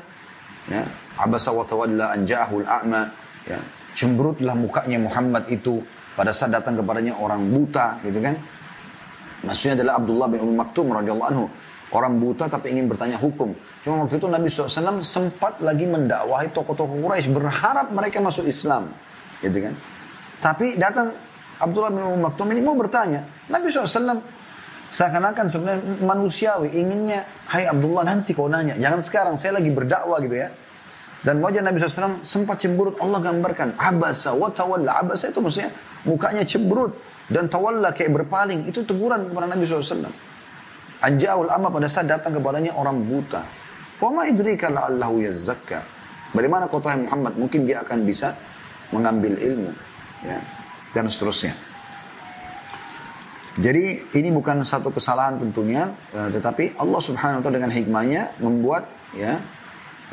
ya 0.68 0.84
abasa 1.16 1.50
wa 1.50 1.64
tawalla 1.64 2.12
an 2.12 2.28
ja'ahul 2.28 2.64
a'ma 2.68 3.08
ya 3.48 3.58
cemberutlah 3.96 4.54
mukanya 4.54 5.00
Muhammad 5.00 5.48
itu 5.48 5.80
pada 6.14 6.30
saat 6.30 6.52
datang 6.52 6.76
kepadanya 6.76 7.16
orang 7.16 7.48
buta 7.48 7.98
gitu 8.04 8.20
kan 8.20 8.36
maksudnya 9.42 9.82
adalah 9.82 9.92
Abdullah 9.98 10.28
bin 10.28 10.40
Umar 10.44 10.68
Maktum 10.68 10.92
radhiyallahu 10.92 11.30
anhu 11.32 11.46
orang 11.92 12.20
buta 12.20 12.50
tapi 12.50 12.74
ingin 12.74 12.88
bertanya 12.88 13.16
hukum. 13.16 13.52
Cuma 13.84 14.04
waktu 14.04 14.20
itu 14.20 14.26
Nabi 14.28 14.46
SAW 14.52 15.00
sempat 15.04 15.60
lagi 15.64 15.88
mendakwahi 15.88 16.52
tokoh-tokoh 16.52 17.00
Quraisy 17.00 17.32
berharap 17.32 17.88
mereka 17.92 18.20
masuk 18.20 18.44
Islam. 18.44 18.92
Gitu 19.40 19.58
kan? 19.64 19.74
Tapi 20.38 20.76
datang 20.76 21.14
Abdullah 21.58 21.90
bin 21.90 22.22
Maktum 22.22 22.48
ini 22.52 22.62
mau 22.62 22.76
bertanya. 22.76 23.24
Nabi 23.48 23.72
SAW 23.72 24.20
Seakan-akan 24.88 25.52
sebenarnya 25.52 25.84
manusiawi 26.00 26.72
inginnya, 26.72 27.28
hai 27.52 27.68
Abdullah 27.68 28.08
nanti 28.08 28.32
kau 28.32 28.48
nanya, 28.48 28.72
jangan 28.80 29.04
sekarang, 29.04 29.34
saya 29.36 29.60
lagi 29.60 29.68
berdakwah 29.68 30.16
gitu 30.24 30.32
ya. 30.32 30.48
Dan 31.20 31.44
wajah 31.44 31.60
Nabi 31.60 31.76
SAW 31.76 32.24
sempat 32.24 32.64
cemberut, 32.64 32.96
Allah 32.96 33.20
gambarkan, 33.20 33.76
abasa 33.76 34.32
wa 34.32 34.48
tawalla, 34.48 35.04
abasa 35.04 35.28
itu 35.28 35.44
maksudnya 35.44 35.76
mukanya 36.08 36.40
cemberut, 36.48 36.96
dan 37.28 37.52
tawalla 37.52 37.92
kayak 37.92 38.16
berpaling, 38.16 38.64
itu 38.64 38.80
teguran 38.88 39.28
kepada 39.28 39.52
Nabi 39.52 39.68
SAW. 39.68 40.08
Anja'ul 40.98 41.46
amma 41.46 41.70
pada 41.70 41.86
saat 41.86 42.10
datang 42.10 42.34
kepadanya 42.34 42.74
orang 42.74 43.06
buta. 43.06 43.42
Wa 44.02 44.10
ma 44.10 44.26
idrika 44.26 44.70
la'allahu 44.70 45.22
yazzakka. 45.22 45.78
Bagaimana 46.34 46.68
kota 46.68 46.92
Muhammad, 46.98 47.38
mungkin 47.38 47.64
dia 47.64 47.80
akan 47.86 48.04
bisa 48.04 48.36
mengambil 48.90 49.38
ilmu. 49.38 49.72
Ya, 50.26 50.42
dan 50.92 51.06
seterusnya. 51.06 51.54
Jadi 53.58 54.14
ini 54.14 54.30
bukan 54.30 54.62
satu 54.62 54.94
kesalahan 54.94 55.38
tentunya, 55.42 55.90
uh, 56.14 56.30
tetapi 56.30 56.78
Allah 56.78 57.00
Subhanahu 57.02 57.38
wa 57.38 57.42
taala 57.42 57.56
dengan 57.58 57.74
hikmahnya 57.74 58.38
membuat 58.38 58.86
ya 59.14 59.42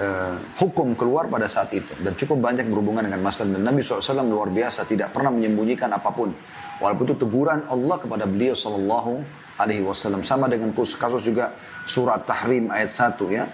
uh, 0.01 0.37
hukum 0.57 0.97
keluar 0.97 1.29
pada 1.29 1.45
saat 1.45 1.71
itu 1.75 1.93
dan 2.01 2.17
cukup 2.17 2.41
banyak 2.41 2.67
berhubungan 2.67 3.05
dengan 3.05 3.21
masalah 3.21 3.53
dan 3.53 3.63
Nabi 3.63 3.85
SAW 3.85 4.25
luar 4.25 4.49
biasa 4.49 4.89
tidak 4.89 5.13
pernah 5.13 5.29
menyembunyikan 5.29 5.91
apa 5.93 6.09
pun 6.09 6.33
walaupun 6.81 7.05
itu 7.11 7.15
teguran 7.21 7.69
Allah 7.69 7.97
kepada 8.01 8.25
beliau 8.25 8.57
Sallallahu 8.57 9.44
Alaihi 9.55 9.83
Wasallam 9.83 10.23
sama 10.27 10.51
dengan 10.51 10.75
kasus 10.75 11.23
juga 11.23 11.55
surat 11.87 12.27
Tahrim 12.27 12.67
ayat 12.71 12.91
1 12.91 13.19
ya 13.31 13.47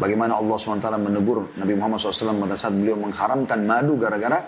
bagaimana 0.00 0.40
Allah 0.40 0.56
SWT 0.56 0.88
menegur 0.96 1.52
Nabi 1.60 1.76
Muhammad 1.76 2.00
SAW 2.00 2.40
pada 2.40 2.56
saat 2.56 2.72
beliau 2.72 2.96
mengharamkan 2.96 3.60
madu 3.60 4.00
gara-gara 4.00 4.40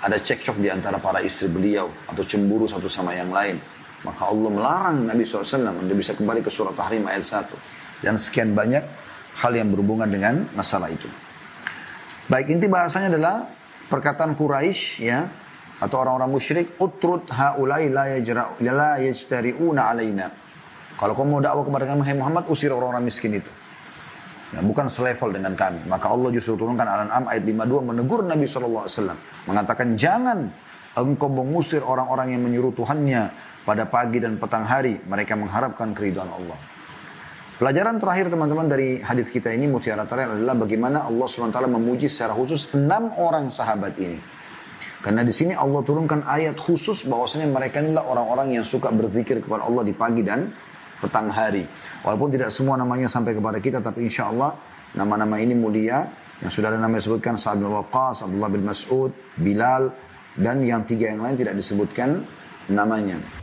ada 0.00 0.16
cekcok 0.20 0.60
di 0.60 0.68
antara 0.68 1.00
para 1.00 1.24
istri 1.24 1.48
beliau 1.48 1.88
atau 2.08 2.24
cemburu 2.24 2.68
satu 2.68 2.88
sama 2.88 3.16
yang 3.16 3.32
lain 3.32 3.56
maka 4.00 4.32
Allah 4.32 4.48
melarang 4.48 4.98
Nabi 5.04 5.28
SAW 5.28 5.76
untuk 5.76 5.96
bisa 6.00 6.16
kembali 6.16 6.40
ke 6.40 6.48
surat 6.48 6.72
Tahrim 6.72 7.04
ayat 7.04 7.24
1. 7.24 8.00
Dan 8.00 8.16
sekian 8.16 8.56
banyak 8.56 8.80
hal 9.44 9.52
yang 9.52 9.68
berhubungan 9.68 10.08
dengan 10.08 10.48
masalah 10.56 10.88
itu. 10.88 11.08
Baik, 12.32 12.48
inti 12.48 12.64
bahasanya 12.70 13.12
adalah 13.12 13.44
perkataan 13.92 14.38
Quraisy 14.38 15.04
ya 15.04 15.28
atau 15.80 15.96
orang-orang 16.00 16.30
musyrik 16.32 16.66
utrud 16.80 17.28
haulai 17.28 17.92
la 17.92 18.16
yajra 18.16 18.56
la 18.60 18.96
yajtari'una 19.04 19.82
alaina. 19.92 20.26
Kalau 21.00 21.16
kau 21.16 21.24
mau 21.24 21.40
dakwah 21.40 21.64
kepada 21.64 21.88
kami, 21.88 22.04
Muhammad, 22.12 22.44
usir 22.52 22.68
orang-orang 22.68 23.08
miskin 23.08 23.40
itu. 23.40 23.48
Nah, 24.52 24.60
bukan 24.60 24.92
selevel 24.92 25.32
dengan 25.32 25.56
kami. 25.56 25.88
Maka 25.88 26.12
Allah 26.12 26.28
justru 26.36 26.60
turunkan 26.60 26.84
Al-An'am 26.84 27.24
ayat 27.24 27.40
52 27.48 27.88
menegur 27.88 28.20
Nabi 28.20 28.44
SAW. 28.44 29.16
Mengatakan 29.48 29.96
jangan 29.96 30.52
engkau 30.92 31.32
mengusir 31.32 31.80
orang-orang 31.80 32.36
yang 32.36 32.44
menyuruh 32.44 32.76
Tuhannya 32.76 33.32
pada 33.64 33.88
pagi 33.88 34.20
dan 34.20 34.36
petang 34.36 34.68
hari. 34.68 35.00
Mereka 35.00 35.40
mengharapkan 35.40 35.96
keridhaan 35.96 36.28
Allah. 36.28 36.58
Pelajaran 37.56 37.96
terakhir 38.00 38.32
teman-teman 38.32 38.66
dari 38.68 39.00
hadis 39.00 39.32
kita 39.32 39.52
ini 39.52 39.68
mutiara 39.68 40.04
terakhir 40.04 40.36
adalah 40.36 40.56
bagaimana 40.64 41.04
Allah 41.04 41.28
SWT 41.28 41.60
memuji 41.68 42.08
secara 42.08 42.32
khusus 42.32 42.72
enam 42.76 43.12
orang 43.16 43.52
sahabat 43.52 43.96
ini. 44.00 44.16
Karena 45.00 45.24
di 45.24 45.32
sini 45.32 45.56
Allah 45.56 45.80
turunkan 45.80 46.24
ayat 46.28 46.60
khusus 46.60 47.04
bahwasanya 47.08 47.48
mereka 47.48 47.80
inilah 47.80 48.04
orang-orang 48.04 48.60
yang 48.60 48.64
suka 48.64 48.92
berzikir 48.92 49.40
kepada 49.44 49.64
Allah 49.68 49.84
di 49.84 49.92
pagi 49.96 50.24
dan 50.24 50.52
petang 51.00 51.32
hari. 51.32 51.64
Walaupun 52.04 52.28
tidak 52.30 52.52
semua 52.52 52.76
namanya 52.76 53.08
sampai 53.08 53.32
kepada 53.32 53.58
kita, 53.58 53.80
tapi 53.80 54.06
insya 54.06 54.28
Allah 54.28 54.54
nama-nama 54.94 55.40
ini 55.40 55.56
mulia. 55.56 56.06
Yang 56.40 56.60
sudah 56.60 56.72
ada 56.72 56.80
nama 56.80 56.96
disebutkan 56.96 57.36
Sa'ad 57.36 57.60
bin 57.60 57.68
Waqqas, 57.68 58.24
Abdullah 58.24 58.48
bin 58.48 58.64
Mas'ud, 58.64 59.12
Bilal, 59.36 59.92
dan 60.40 60.64
yang 60.64 60.88
tiga 60.88 61.12
yang 61.12 61.20
lain 61.20 61.36
tidak 61.36 61.56
disebutkan 61.56 62.24
namanya. 62.72 63.39